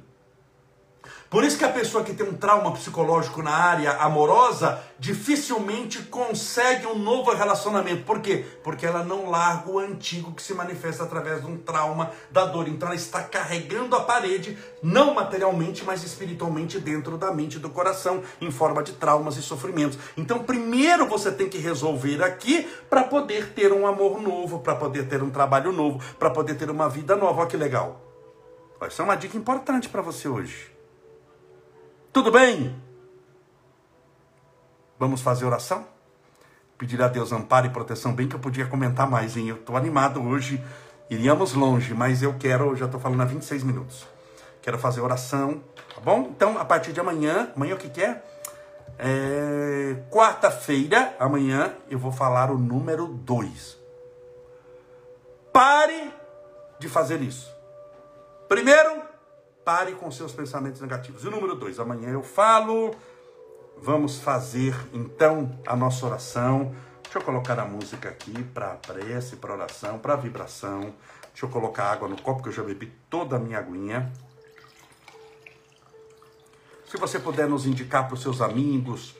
Por 1.34 1.42
isso 1.42 1.58
que 1.58 1.64
a 1.64 1.68
pessoa 1.68 2.04
que 2.04 2.14
tem 2.14 2.28
um 2.28 2.34
trauma 2.34 2.70
psicológico 2.70 3.42
na 3.42 3.50
área 3.50 3.94
amorosa 3.94 4.80
dificilmente 5.00 6.00
consegue 6.04 6.86
um 6.86 6.96
novo 6.96 7.32
relacionamento. 7.32 8.04
Por 8.04 8.20
quê? 8.20 8.44
Porque 8.62 8.86
ela 8.86 9.02
não 9.02 9.28
larga 9.28 9.68
o 9.68 9.80
antigo 9.80 10.32
que 10.32 10.40
se 10.40 10.54
manifesta 10.54 11.02
através 11.02 11.40
de 11.40 11.48
um 11.48 11.58
trauma 11.58 12.12
da 12.30 12.44
dor. 12.44 12.68
Então 12.68 12.86
ela 12.86 12.94
está 12.94 13.20
carregando 13.20 13.96
a 13.96 14.04
parede, 14.04 14.56
não 14.80 15.12
materialmente, 15.12 15.82
mas 15.84 16.04
espiritualmente 16.04 16.78
dentro 16.78 17.18
da 17.18 17.32
mente 17.32 17.56
e 17.56 17.58
do 17.58 17.68
coração, 17.68 18.22
em 18.40 18.52
forma 18.52 18.80
de 18.80 18.92
traumas 18.92 19.36
e 19.36 19.42
sofrimentos. 19.42 19.98
Então, 20.16 20.44
primeiro 20.44 21.08
você 21.08 21.32
tem 21.32 21.48
que 21.48 21.58
resolver 21.58 22.22
aqui 22.22 22.64
para 22.88 23.02
poder 23.02 23.48
ter 23.54 23.72
um 23.72 23.88
amor 23.88 24.22
novo, 24.22 24.60
para 24.60 24.76
poder 24.76 25.08
ter 25.08 25.20
um 25.20 25.30
trabalho 25.30 25.72
novo, 25.72 26.00
para 26.16 26.30
poder 26.30 26.54
ter 26.54 26.70
uma 26.70 26.88
vida 26.88 27.16
nova. 27.16 27.40
Olha 27.40 27.50
que 27.50 27.56
legal. 27.56 28.00
Essa 28.80 29.02
é 29.02 29.04
uma 29.04 29.16
dica 29.16 29.36
importante 29.36 29.88
para 29.88 30.00
você 30.00 30.28
hoje. 30.28 30.73
Tudo 32.14 32.30
bem? 32.30 32.80
Vamos 34.96 35.20
fazer 35.20 35.44
oração? 35.44 35.84
Pedir 36.78 37.02
a 37.02 37.08
Deus 37.08 37.32
amparo 37.32 37.66
e 37.66 37.70
proteção, 37.70 38.14
bem 38.14 38.28
que 38.28 38.36
eu 38.36 38.38
podia 38.38 38.66
comentar 38.66 39.10
mais, 39.10 39.36
hein? 39.36 39.48
Eu 39.48 39.56
estou 39.56 39.76
animado 39.76 40.22
hoje, 40.22 40.64
iríamos 41.10 41.54
longe, 41.54 41.92
mas 41.92 42.22
eu 42.22 42.32
quero, 42.38 42.76
já 42.76 42.86
estou 42.86 43.00
falando 43.00 43.22
há 43.22 43.24
26 43.24 43.64
minutos. 43.64 44.06
Quero 44.62 44.78
fazer 44.78 45.00
oração, 45.00 45.60
tá 45.92 46.00
bom? 46.00 46.28
Então, 46.30 46.56
a 46.56 46.64
partir 46.64 46.92
de 46.92 47.00
amanhã, 47.00 47.50
amanhã 47.56 47.74
o 47.74 47.78
que, 47.78 47.88
que 47.88 48.00
é? 48.00 48.22
é 48.96 49.96
Quarta-feira, 50.08 51.16
amanhã, 51.18 51.74
eu 51.90 51.98
vou 51.98 52.12
falar 52.12 52.48
o 52.48 52.56
número 52.56 53.08
2. 53.08 53.76
Pare 55.52 56.14
de 56.78 56.88
fazer 56.88 57.20
isso. 57.22 57.52
Primeiro, 58.48 59.02
Pare 59.64 59.92
com 59.92 60.10
seus 60.10 60.32
pensamentos 60.32 60.80
negativos. 60.80 61.24
E 61.24 61.28
o 61.28 61.30
número 61.30 61.54
dois, 61.54 61.80
amanhã 61.80 62.10
eu 62.10 62.22
falo. 62.22 62.94
Vamos 63.78 64.18
fazer 64.18 64.74
então 64.92 65.58
a 65.66 65.74
nossa 65.74 66.04
oração. 66.04 66.74
Deixa 67.02 67.18
eu 67.18 67.22
colocar 67.22 67.58
a 67.58 67.64
música 67.64 68.08
aqui 68.08 68.42
para 68.44 68.74
prece, 68.74 69.36
para 69.36 69.54
oração, 69.54 69.98
para 69.98 70.16
vibração. 70.16 70.94
Deixa 71.28 71.46
eu 71.46 71.48
colocar 71.48 71.84
água 71.84 72.08
no 72.08 72.20
copo 72.20 72.42
que 72.42 72.48
eu 72.48 72.52
já 72.52 72.62
bebi 72.62 72.92
toda 73.08 73.36
a 73.36 73.38
minha 73.38 73.58
aguinha. 73.58 74.12
Se 76.86 76.96
você 76.96 77.18
puder 77.18 77.48
nos 77.48 77.66
indicar 77.66 78.06
para 78.06 78.14
os 78.14 78.22
seus 78.22 78.40
amigos, 78.40 79.16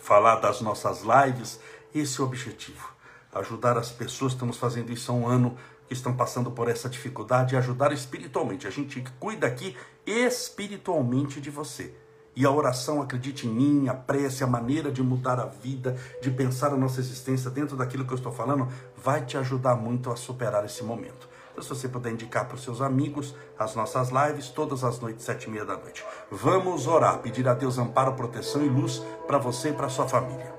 falar 0.00 0.36
das 0.36 0.60
nossas 0.60 1.02
lives, 1.02 1.60
esse 1.94 2.20
é 2.20 2.24
o 2.24 2.26
objetivo. 2.26 2.92
Ajudar 3.32 3.76
as 3.76 3.90
pessoas, 3.90 4.32
estamos 4.32 4.56
fazendo 4.56 4.90
isso 4.90 5.12
há 5.12 5.14
um 5.14 5.28
ano 5.28 5.56
que 5.88 5.94
estão 5.94 6.14
passando 6.14 6.50
por 6.50 6.68
essa 6.68 6.88
dificuldade 6.88 7.54
e 7.54 7.58
ajudar 7.58 7.92
espiritualmente. 7.92 8.66
A 8.66 8.70
gente 8.70 9.02
cuida 9.18 9.46
aqui 9.46 9.74
espiritualmente 10.06 11.40
de 11.40 11.50
você. 11.50 11.94
E 12.36 12.46
a 12.46 12.50
oração, 12.52 13.02
acredite 13.02 13.48
em 13.48 13.50
mim, 13.50 13.88
a 13.88 13.94
prece, 13.94 14.44
a 14.44 14.46
maneira 14.46 14.92
de 14.92 15.02
mudar 15.02 15.40
a 15.40 15.46
vida, 15.46 15.96
de 16.22 16.30
pensar 16.30 16.72
a 16.72 16.76
nossa 16.76 17.00
existência 17.00 17.50
dentro 17.50 17.76
daquilo 17.76 18.04
que 18.04 18.12
eu 18.12 18.16
estou 18.16 18.30
falando, 18.30 18.68
vai 18.96 19.24
te 19.24 19.36
ajudar 19.36 19.74
muito 19.74 20.08
a 20.08 20.14
superar 20.14 20.64
esse 20.64 20.84
momento. 20.84 21.28
Então, 21.50 21.64
se 21.64 21.68
você 21.70 21.88
puder 21.88 22.12
indicar 22.12 22.46
para 22.46 22.54
os 22.54 22.62
seus 22.62 22.80
amigos 22.80 23.34
as 23.58 23.74
nossas 23.74 24.10
lives, 24.10 24.50
todas 24.50 24.84
as 24.84 25.00
noites, 25.00 25.24
sete 25.24 25.48
e 25.48 25.50
meia 25.50 25.64
da 25.64 25.76
noite. 25.76 26.04
Vamos 26.30 26.86
orar, 26.86 27.18
pedir 27.18 27.48
a 27.48 27.54
Deus 27.54 27.76
amparo, 27.76 28.12
proteção 28.12 28.64
e 28.64 28.68
luz 28.68 29.02
para 29.26 29.38
você 29.38 29.70
e 29.70 29.72
para 29.72 29.88
sua 29.88 30.06
família. 30.06 30.57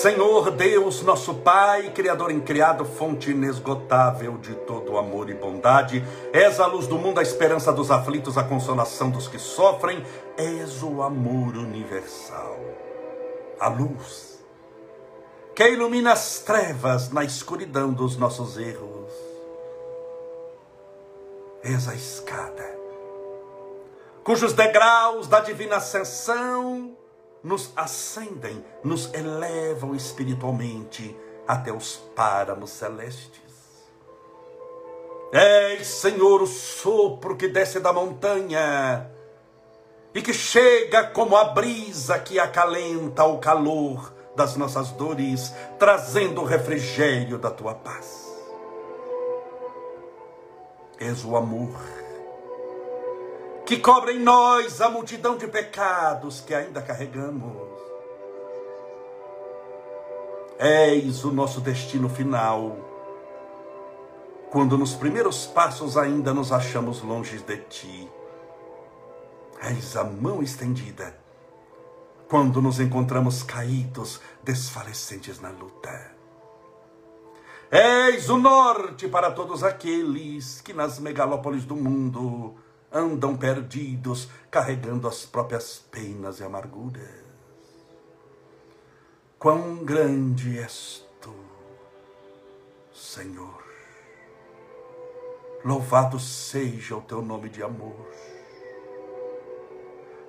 Senhor 0.00 0.50
Deus, 0.52 1.02
nosso 1.02 1.34
Pai, 1.34 1.90
Criador 1.90 2.30
incriado, 2.30 2.86
fonte 2.86 3.32
inesgotável 3.32 4.38
de 4.38 4.54
todo 4.54 4.96
amor 4.96 5.28
e 5.28 5.34
bondade, 5.34 6.02
és 6.32 6.58
a 6.58 6.64
luz 6.64 6.86
do 6.86 6.96
mundo, 6.96 7.20
a 7.20 7.22
esperança 7.22 7.70
dos 7.70 7.90
aflitos, 7.90 8.38
a 8.38 8.42
consolação 8.42 9.10
dos 9.10 9.28
que 9.28 9.38
sofrem, 9.38 10.02
és 10.38 10.82
o 10.82 11.02
amor 11.02 11.54
universal, 11.54 12.58
a 13.60 13.68
luz 13.68 14.40
que 15.54 15.68
ilumina 15.68 16.12
as 16.12 16.38
trevas 16.38 17.10
na 17.10 17.22
escuridão 17.22 17.92
dos 17.92 18.16
nossos 18.16 18.56
erros. 18.56 19.12
És 21.62 21.86
a 21.86 21.94
escada, 21.94 22.74
cujos 24.24 24.54
degraus 24.54 25.26
da 25.26 25.40
divina 25.40 25.76
ascensão 25.76 26.96
nos 27.42 27.72
ascendem, 27.76 28.64
nos 28.84 29.12
elevam 29.14 29.94
espiritualmente 29.94 31.16
até 31.46 31.72
os 31.72 31.96
páramos 32.14 32.70
celestes. 32.70 33.40
És, 35.32 35.86
Senhor, 35.86 36.42
o 36.42 36.46
sopro 36.46 37.36
que 37.36 37.48
desce 37.48 37.80
da 37.80 37.92
montanha 37.92 39.10
e 40.12 40.20
que 40.20 40.34
chega 40.34 41.04
como 41.04 41.36
a 41.36 41.44
brisa 41.44 42.18
que 42.18 42.38
acalenta 42.38 43.24
o 43.24 43.38
calor 43.38 44.12
das 44.34 44.56
nossas 44.56 44.90
dores, 44.90 45.52
trazendo 45.78 46.40
o 46.40 46.44
refrigério 46.44 47.38
da 47.38 47.50
tua 47.50 47.74
paz. 47.74 48.28
És 50.98 51.24
o 51.24 51.36
amor 51.36 51.78
que 53.70 53.78
cobra 53.78 54.12
em 54.12 54.18
nós 54.18 54.80
a 54.80 54.90
multidão 54.90 55.36
de 55.36 55.46
pecados 55.46 56.40
que 56.40 56.52
ainda 56.52 56.82
carregamos. 56.82 57.70
És 60.58 61.22
o 61.22 61.30
nosso 61.30 61.60
destino 61.60 62.08
final, 62.08 62.76
quando 64.50 64.76
nos 64.76 64.94
primeiros 64.94 65.46
passos 65.46 65.96
ainda 65.96 66.34
nos 66.34 66.50
achamos 66.50 67.00
longe 67.00 67.38
de 67.38 67.58
ti. 67.58 68.10
És 69.62 69.96
a 69.96 70.02
mão 70.02 70.42
estendida, 70.42 71.16
quando 72.28 72.60
nos 72.60 72.80
encontramos 72.80 73.44
caídos, 73.44 74.20
desfalecentes 74.42 75.40
na 75.40 75.50
luta. 75.50 76.10
És 77.70 78.28
o 78.28 78.36
norte 78.36 79.06
para 79.06 79.30
todos 79.30 79.62
aqueles 79.62 80.60
que 80.60 80.72
nas 80.72 80.98
megalópolis 80.98 81.64
do 81.64 81.76
mundo 81.76 82.56
andam 82.92 83.36
perdidos, 83.36 84.28
carregando 84.50 85.06
as 85.06 85.24
próprias 85.24 85.78
penas 85.90 86.40
e 86.40 86.44
amarguras. 86.44 87.20
Quão 89.38 89.76
grande 89.84 90.58
és 90.58 91.04
tu, 91.20 91.34
Senhor. 92.92 93.62
Louvado 95.64 96.18
seja 96.18 96.96
o 96.96 97.02
teu 97.02 97.22
nome 97.22 97.48
de 97.48 97.62
amor. 97.62 98.06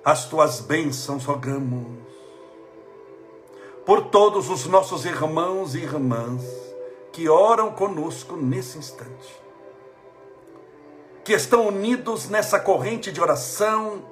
As 0.04 0.28
tuas 0.28 0.60
bênçãos 0.60 1.24
rogamos 1.24 2.02
por 3.84 4.10
todos 4.10 4.48
os 4.48 4.66
nossos 4.66 5.04
irmãos 5.04 5.74
e 5.74 5.78
irmãs 5.78 6.42
que 7.12 7.28
oram 7.28 7.72
conosco 7.72 8.36
nesse 8.36 8.78
instante 8.78 9.41
que 11.24 11.32
estão 11.32 11.68
unidos 11.68 12.28
nessa 12.28 12.58
corrente 12.58 13.12
de 13.12 13.20
oração, 13.20 14.04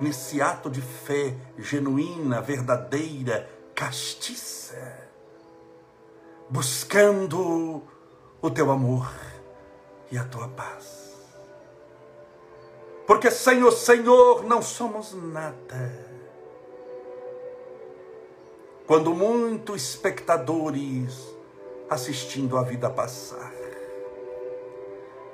nesse 0.00 0.42
ato 0.42 0.68
de 0.68 0.82
fé 0.82 1.34
genuína, 1.58 2.40
verdadeira, 2.40 3.48
castiça, 3.74 5.08
buscando 6.50 7.82
o 8.42 8.50
teu 8.50 8.70
amor 8.70 9.10
e 10.10 10.18
a 10.18 10.24
tua 10.24 10.48
paz. 10.48 11.14
Porque 13.06 13.30
sem 13.30 13.62
o 13.62 13.70
Senhor 13.70 14.44
não 14.44 14.60
somos 14.60 15.14
nada. 15.14 16.06
Quando 18.86 19.14
muitos 19.14 19.82
espectadores 19.90 21.36
assistindo 21.88 22.58
a 22.58 22.62
vida 22.62 22.90
passar, 22.90 23.55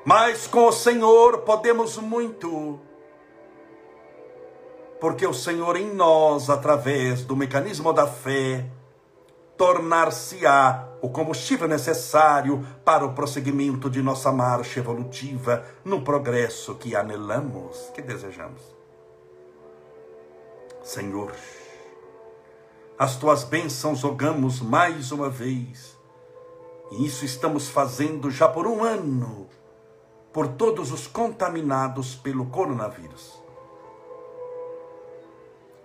mas 0.04 0.46
com 0.46 0.66
o 0.66 0.72
Senhor 0.72 1.38
podemos 1.38 1.96
muito. 1.98 2.80
Porque 5.00 5.26
o 5.26 5.34
Senhor 5.34 5.76
em 5.76 5.92
nós, 5.92 6.48
através 6.48 7.24
do 7.24 7.36
mecanismo 7.36 7.92
da 7.92 8.06
fé, 8.06 8.66
tornar-se-á 9.56 10.88
o 11.00 11.08
combustível 11.08 11.68
necessário 11.68 12.64
para 12.84 13.04
o 13.04 13.12
prosseguimento 13.12 13.90
de 13.90 14.00
nossa 14.00 14.30
marcha 14.30 14.80
evolutiva 14.80 15.64
no 15.84 16.02
progresso 16.02 16.74
que 16.76 16.94
anelamos, 16.94 17.90
que 17.94 18.00
desejamos. 18.00 18.62
Senhor, 20.82 21.32
as 22.98 23.16
tuas 23.16 23.44
bênçãos 23.44 24.02
rogamos 24.02 24.60
mais 24.60 25.12
uma 25.12 25.28
vez, 25.28 25.96
e 26.92 27.06
isso 27.06 27.24
estamos 27.24 27.68
fazendo 27.68 28.30
já 28.30 28.48
por 28.48 28.66
um 28.66 28.82
ano 28.82 29.48
por 30.32 30.48
todos 30.48 30.90
os 30.90 31.06
contaminados 31.06 32.14
pelo 32.14 32.46
coronavírus. 32.46 33.40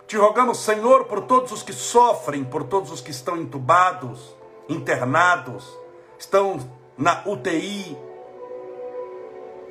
Te 0.06 0.16
rogamos, 0.16 0.58
Senhor, 0.60 1.04
por 1.04 1.22
todos 1.22 1.52
os 1.52 1.62
que 1.62 1.72
sofrem, 1.72 2.42
por 2.42 2.64
todos 2.64 2.90
os 2.90 3.02
que 3.02 3.10
estão 3.10 3.36
entubados, 3.36 4.34
internados, 4.68 5.68
estão 6.18 6.58
na 6.96 7.22
UTI, 7.26 7.96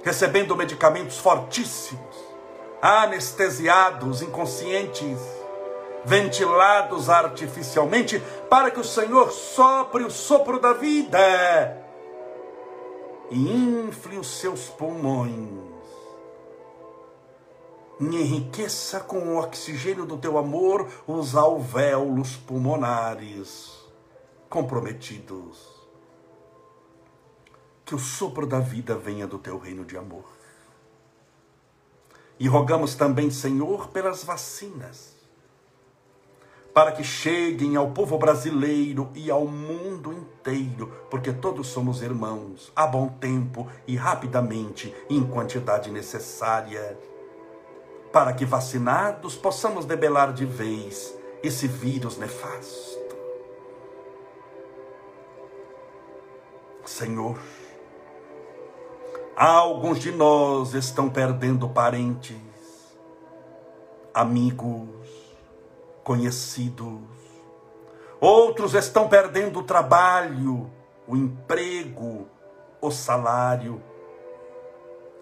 recebendo 0.04 0.56
medicamentos 0.56 1.18
fortíssimos, 1.18 2.16
anestesiados, 2.80 4.22
inconscientes, 4.22 5.20
ventilados 6.06 7.10
artificialmente, 7.10 8.22
para 8.48 8.70
que 8.70 8.80
o 8.80 8.84
Senhor 8.84 9.32
sopre 9.32 10.04
o 10.04 10.12
sopro 10.12 10.60
da 10.60 10.74
vida 10.74 11.87
e 13.30 13.38
infle 13.38 14.18
os 14.18 14.28
seus 14.28 14.70
pulmões. 14.70 15.68
Enriqueça 18.00 19.00
com 19.00 19.18
o 19.18 19.38
oxigênio 19.38 20.06
do 20.06 20.18
teu 20.18 20.38
amor 20.38 20.88
os 21.08 21.36
alvéolos 21.36 22.36
pulmonares 22.36 23.72
comprometidos. 24.50 25.76
Que 27.84 27.96
o 27.96 28.00
sopro 28.00 28.46
da 28.46 28.60
vida 28.60 28.96
venha 28.96 29.26
do 29.26 29.40
teu 29.40 29.58
reino 29.58 29.84
de 29.84 29.98
amor. 29.98 30.26
E 32.40 32.48
rogamos 32.48 32.94
também, 32.94 33.32
Senhor, 33.32 33.88
pelas 33.88 34.24
vacinas 34.24 35.17
para 36.78 36.92
que 36.92 37.04
cheguem 37.04 37.76
ao 37.76 37.90
povo 37.90 38.20
brasileiro 38.20 39.10
e 39.16 39.32
ao 39.32 39.48
mundo 39.48 40.14
inteiro, 40.14 40.94
porque 41.10 41.34
todos 41.34 41.70
somos 41.70 42.04
irmãos, 42.04 42.72
a 42.76 42.86
bom 42.86 43.08
tempo 43.08 43.68
e 43.88 43.96
rapidamente, 43.96 44.94
em 45.10 45.24
quantidade 45.24 45.90
necessária, 45.90 46.96
para 48.14 48.32
que 48.32 48.46
vacinados 48.46 49.36
possamos 49.36 49.86
debelar 49.86 50.32
de 50.32 50.46
vez 50.46 51.18
esse 51.42 51.68
vírus 51.68 52.16
nefasto. 52.16 53.16
Senhor, 56.86 57.40
alguns 59.36 59.98
de 59.98 60.12
nós 60.12 60.76
estão 60.76 61.10
perdendo 61.10 61.68
parentes, 61.70 62.38
amigos, 64.14 64.97
conhecidos. 66.08 67.02
Outros 68.22 68.74
estão 68.74 69.10
perdendo 69.10 69.60
o 69.60 69.64
trabalho, 69.64 70.72
o 71.06 71.18
emprego, 71.18 72.30
o 72.80 72.90
salário. 72.90 73.84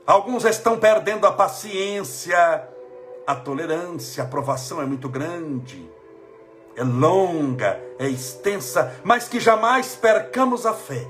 Alguns 0.06 0.46
estão 0.46 0.80
perdendo 0.80 1.26
a 1.26 1.32
paciência, 1.32 2.70
a 3.26 3.34
tolerância, 3.34 4.22
a 4.24 4.28
aprovação 4.28 4.80
é 4.80 4.86
muito 4.86 5.10
grande, 5.10 5.90
é 6.76 6.84
longa, 6.84 7.82
é 7.98 8.08
extensa, 8.08 8.96
mas 9.04 9.28
que 9.28 9.40
jamais 9.40 9.96
percamos 9.96 10.68
a 10.68 10.74
fé 10.76 11.08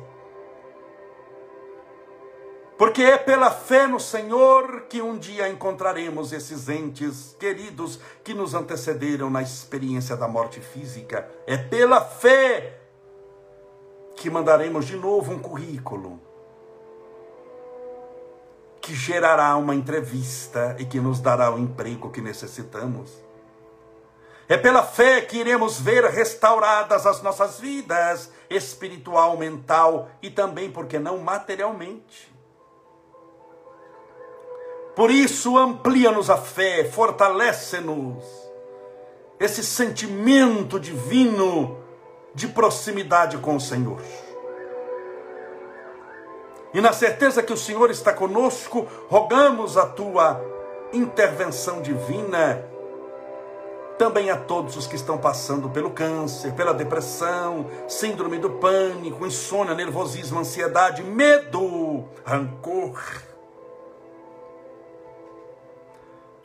porque 2.78 3.02
é 3.02 3.18
pela 3.18 3.50
fé 3.50 3.88
no 3.88 4.00
Senhor 4.00 4.82
que 4.90 5.02
um 5.02 5.18
dia 5.18 5.48
encontraremos 5.48 6.34
esses 6.34 6.68
entes 6.68 7.36
queridos 7.40 8.00
que 8.24 8.34
nos 8.34 8.54
antecederam 8.54 9.30
na 9.30 9.42
experiência 9.42 10.18
da 10.18 10.28
morte 10.28 10.60
física. 10.60 11.30
É 11.48 11.56
pela 11.58 12.02
fé 12.02 12.80
que 14.16 14.30
mandaremos 14.30 14.86
de 14.86 14.98
novo 14.98 15.32
um 15.32 15.40
currículo 15.40 16.20
que 18.82 18.94
gerará 18.94 19.56
uma 19.56 19.74
entrevista 19.74 20.76
e 20.78 20.86
que 20.86 21.00
nos 21.00 21.20
dará 21.20 21.52
o 21.52 21.58
emprego 21.58 22.12
que 22.12 22.22
necessitamos. 22.22 23.24
É 24.48 24.58
pela 24.58 24.84
fé 24.84 25.22
que 25.22 25.38
iremos 25.38 25.80
ver 25.80 26.04
restauradas 26.06 27.08
as 27.08 27.22
nossas 27.22 27.60
vidas, 27.60 28.30
espiritual, 28.48 29.38
mental 29.38 30.08
e 30.22 30.30
também, 30.30 30.70
porque 30.70 31.00
não 31.00 31.18
materialmente. 31.18 32.35
Por 34.96 35.12
isso, 35.12 35.58
amplia-nos 35.58 36.30
a 36.30 36.38
fé, 36.38 36.86
fortalece-nos 36.86 38.24
esse 39.38 39.62
sentimento 39.62 40.80
divino 40.80 41.78
de 42.34 42.48
proximidade 42.48 43.38
com 43.38 43.58
o 43.58 43.60
Senhor. 43.60 44.02
E 46.74 46.80
na 46.80 46.94
certeza 46.94 47.44
que 47.44 47.52
o 47.52 47.58
Senhor 47.58 47.92
está 47.92 48.14
conosco, 48.14 48.88
rogamos 49.10 49.78
a 49.78 49.86
tua 49.86 50.42
intervenção 50.94 51.82
divina 51.82 52.66
também 53.98 54.30
a 54.30 54.36
todos 54.36 54.76
os 54.76 54.88
que 54.88 54.96
estão 54.96 55.18
passando 55.18 55.70
pelo 55.70 55.92
câncer, 55.92 56.54
pela 56.54 56.74
depressão, 56.74 57.66
síndrome 57.88 58.38
do 58.38 58.50
pânico, 58.50 59.26
insônia, 59.26 59.74
nervosismo, 59.74 60.40
ansiedade, 60.40 61.02
medo, 61.02 62.04
rancor 62.26 63.02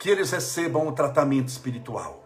que 0.01 0.09
eles 0.09 0.31
recebam 0.31 0.87
o 0.87 0.93
tratamento 0.93 1.49
espiritual. 1.49 2.23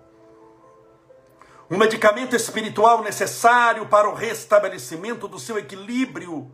Um 1.70 1.78
medicamento 1.78 2.34
espiritual 2.34 3.04
necessário 3.04 3.86
para 3.88 4.10
o 4.10 4.14
restabelecimento 4.14 5.28
do 5.28 5.38
seu 5.38 5.60
equilíbrio. 5.60 6.50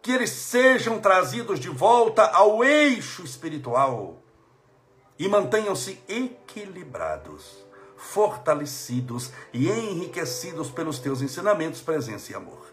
Que 0.00 0.12
eles 0.12 0.30
sejam 0.30 1.00
trazidos 1.00 1.58
de 1.58 1.68
volta 1.68 2.24
ao 2.24 2.62
eixo 2.62 3.24
espiritual 3.24 4.22
e 5.18 5.26
mantenham-se 5.26 6.00
equilibrados, 6.08 7.66
fortalecidos 7.96 9.32
e 9.52 9.68
enriquecidos 9.68 10.70
pelos 10.70 11.00
teus 11.00 11.20
ensinamentos, 11.20 11.80
presença 11.80 12.30
e 12.30 12.36
amor. 12.36 12.69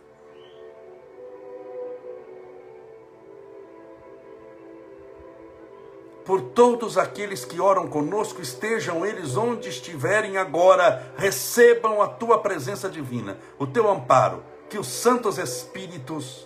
Por 6.28 6.42
todos 6.42 6.98
aqueles 6.98 7.46
que 7.46 7.62
oram 7.62 7.88
conosco, 7.88 8.42
estejam 8.42 9.06
eles 9.06 9.38
onde 9.38 9.70
estiverem 9.70 10.36
agora, 10.36 11.14
recebam 11.16 12.02
a 12.02 12.08
tua 12.10 12.42
presença 12.42 12.90
divina, 12.90 13.38
o 13.58 13.66
teu 13.66 13.90
amparo, 13.90 14.44
que 14.70 14.78
os 14.78 14.88
santos 14.88 15.38
espíritos, 15.38 16.46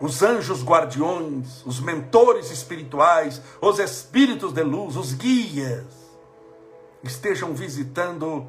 os 0.00 0.22
anjos 0.22 0.62
guardiões, 0.62 1.66
os 1.66 1.80
mentores 1.80 2.52
espirituais, 2.52 3.42
os 3.60 3.80
espíritos 3.80 4.52
de 4.52 4.62
luz, 4.62 4.94
os 4.94 5.12
guias, 5.12 5.86
estejam 7.02 7.52
visitando 7.52 8.46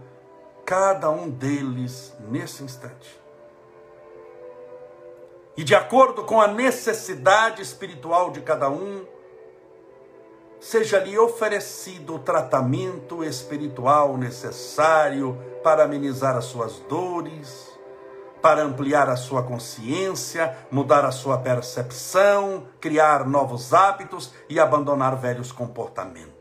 cada 0.63 1.09
um 1.09 1.27
deles 1.27 2.13
nesse 2.29 2.63
instante 2.63 3.16
e 5.57 5.63
de 5.63 5.73
acordo 5.73 6.23
com 6.23 6.39
a 6.39 6.47
necessidade 6.47 7.63
espiritual 7.63 8.29
de 8.29 8.41
cada 8.41 8.69
um, 8.69 9.03
seja-lhe 10.59 11.17
oferecido 11.17 12.15
o 12.15 12.19
tratamento 12.19 13.23
espiritual 13.23 14.15
necessário 14.17 15.35
para 15.63 15.83
amenizar 15.83 16.37
as 16.37 16.45
suas 16.45 16.79
dores, 16.87 17.75
para 18.39 18.61
ampliar 18.61 19.09
a 19.09 19.15
sua 19.15 19.41
consciência, 19.41 20.55
mudar 20.69 21.03
a 21.03 21.11
sua 21.11 21.39
percepção, 21.39 22.67
criar 22.79 23.27
novos 23.27 23.73
hábitos 23.73 24.31
e 24.47 24.59
abandonar 24.59 25.15
velhos 25.15 25.51
comportamentos. 25.51 26.36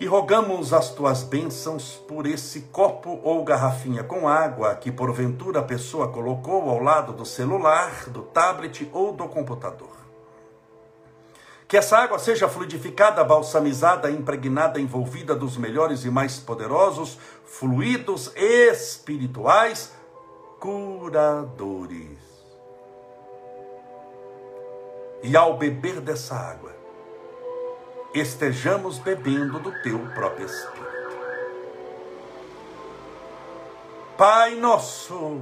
E 0.00 0.06
rogamos 0.06 0.72
as 0.72 0.90
tuas 0.90 1.24
bênçãos 1.24 1.96
por 2.06 2.26
esse 2.26 2.62
copo 2.72 3.20
ou 3.24 3.42
garrafinha 3.42 4.04
com 4.04 4.28
água 4.28 4.74
que 4.76 4.92
porventura 4.92 5.58
a 5.58 5.64
pessoa 5.64 6.08
colocou 6.12 6.70
ao 6.70 6.80
lado 6.80 7.12
do 7.12 7.26
celular, 7.26 8.08
do 8.08 8.22
tablet 8.22 8.88
ou 8.92 9.12
do 9.12 9.26
computador. 9.26 9.96
Que 11.66 11.76
essa 11.76 11.98
água 11.98 12.18
seja 12.18 12.48
fluidificada, 12.48 13.22
balsamizada, 13.24 14.10
impregnada, 14.10 14.80
envolvida 14.80 15.34
dos 15.34 15.56
melhores 15.56 16.04
e 16.04 16.10
mais 16.10 16.38
poderosos 16.38 17.18
fluidos 17.44 18.32
espirituais 18.36 19.92
curadores. 20.60 22.18
E 25.22 25.36
ao 25.36 25.58
beber 25.58 26.00
dessa 26.00 26.36
água, 26.36 26.77
estejamos 28.18 28.98
bebendo 28.98 29.58
do 29.58 29.72
teu 29.82 29.98
próprio 30.14 30.46
Espírito. 30.46 30.88
Pai 34.16 34.54
nosso, 34.56 35.40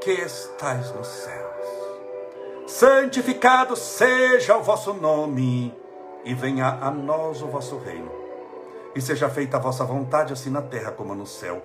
que 0.00 0.10
estais 0.10 0.92
nos 0.92 1.06
céus, 1.06 1.66
santificado 2.66 3.74
seja 3.76 4.56
o 4.56 4.62
vosso 4.62 4.92
nome, 4.92 5.74
e 6.24 6.34
venha 6.34 6.78
a 6.80 6.90
nós 6.90 7.42
o 7.42 7.46
vosso 7.48 7.78
reino. 7.78 8.10
e 8.94 9.00
seja 9.00 9.28
feita 9.28 9.56
a 9.56 9.60
vossa 9.60 9.84
vontade, 9.84 10.32
assim 10.32 10.50
na 10.50 10.60
terra 10.62 10.92
como 10.92 11.14
no 11.14 11.26
céu. 11.26 11.64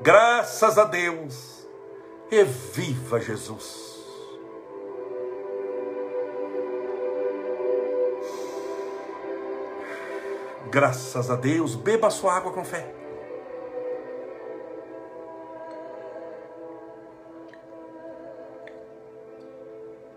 Graças 0.00 0.78
a 0.78 0.84
Deus. 0.84 1.66
E 2.30 2.42
viva 2.44 3.20
Jesus. 3.20 3.96
Graças 10.70 11.30
a 11.30 11.36
Deus. 11.36 11.74
Beba 11.74 12.10
sua 12.10 12.34
água 12.34 12.52
com 12.52 12.64
fé. 12.64 12.92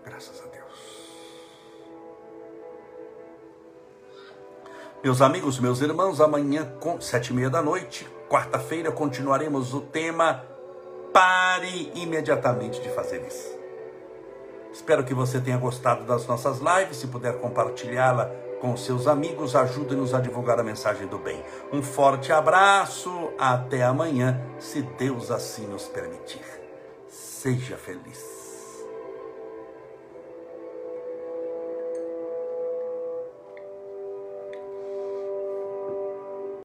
Graças 0.04 0.42
a 0.44 0.48
Deus. 0.48 0.60
Meus 5.02 5.22
amigos, 5.22 5.58
meus 5.58 5.80
irmãos, 5.80 6.20
amanhã, 6.20 6.76
com 6.80 7.00
sete 7.00 7.28
e 7.28 7.32
meia 7.32 7.48
da 7.48 7.62
noite, 7.62 8.06
quarta-feira, 8.30 8.92
continuaremos 8.92 9.74
o 9.74 9.80
tema 9.80 10.46
Pare 11.12 11.90
imediatamente 11.96 12.80
de 12.80 12.88
fazer 12.90 13.26
isso. 13.26 13.58
Espero 14.72 15.02
que 15.02 15.12
você 15.12 15.40
tenha 15.40 15.58
gostado 15.58 16.04
das 16.04 16.24
nossas 16.28 16.60
lives. 16.60 16.98
Se 16.98 17.08
puder 17.08 17.40
compartilhá-la 17.40 18.30
com 18.60 18.76
seus 18.76 19.08
amigos, 19.08 19.56
ajude-nos 19.56 20.14
a 20.14 20.20
divulgar 20.20 20.60
a 20.60 20.62
mensagem 20.62 21.08
do 21.08 21.18
bem. 21.18 21.42
Um 21.72 21.82
forte 21.82 22.32
abraço, 22.32 23.32
até 23.36 23.82
amanhã, 23.82 24.40
se 24.60 24.82
Deus 24.82 25.32
assim 25.32 25.66
nos 25.66 25.88
permitir. 25.88 26.44
Seja 27.08 27.76
feliz. 27.76 28.39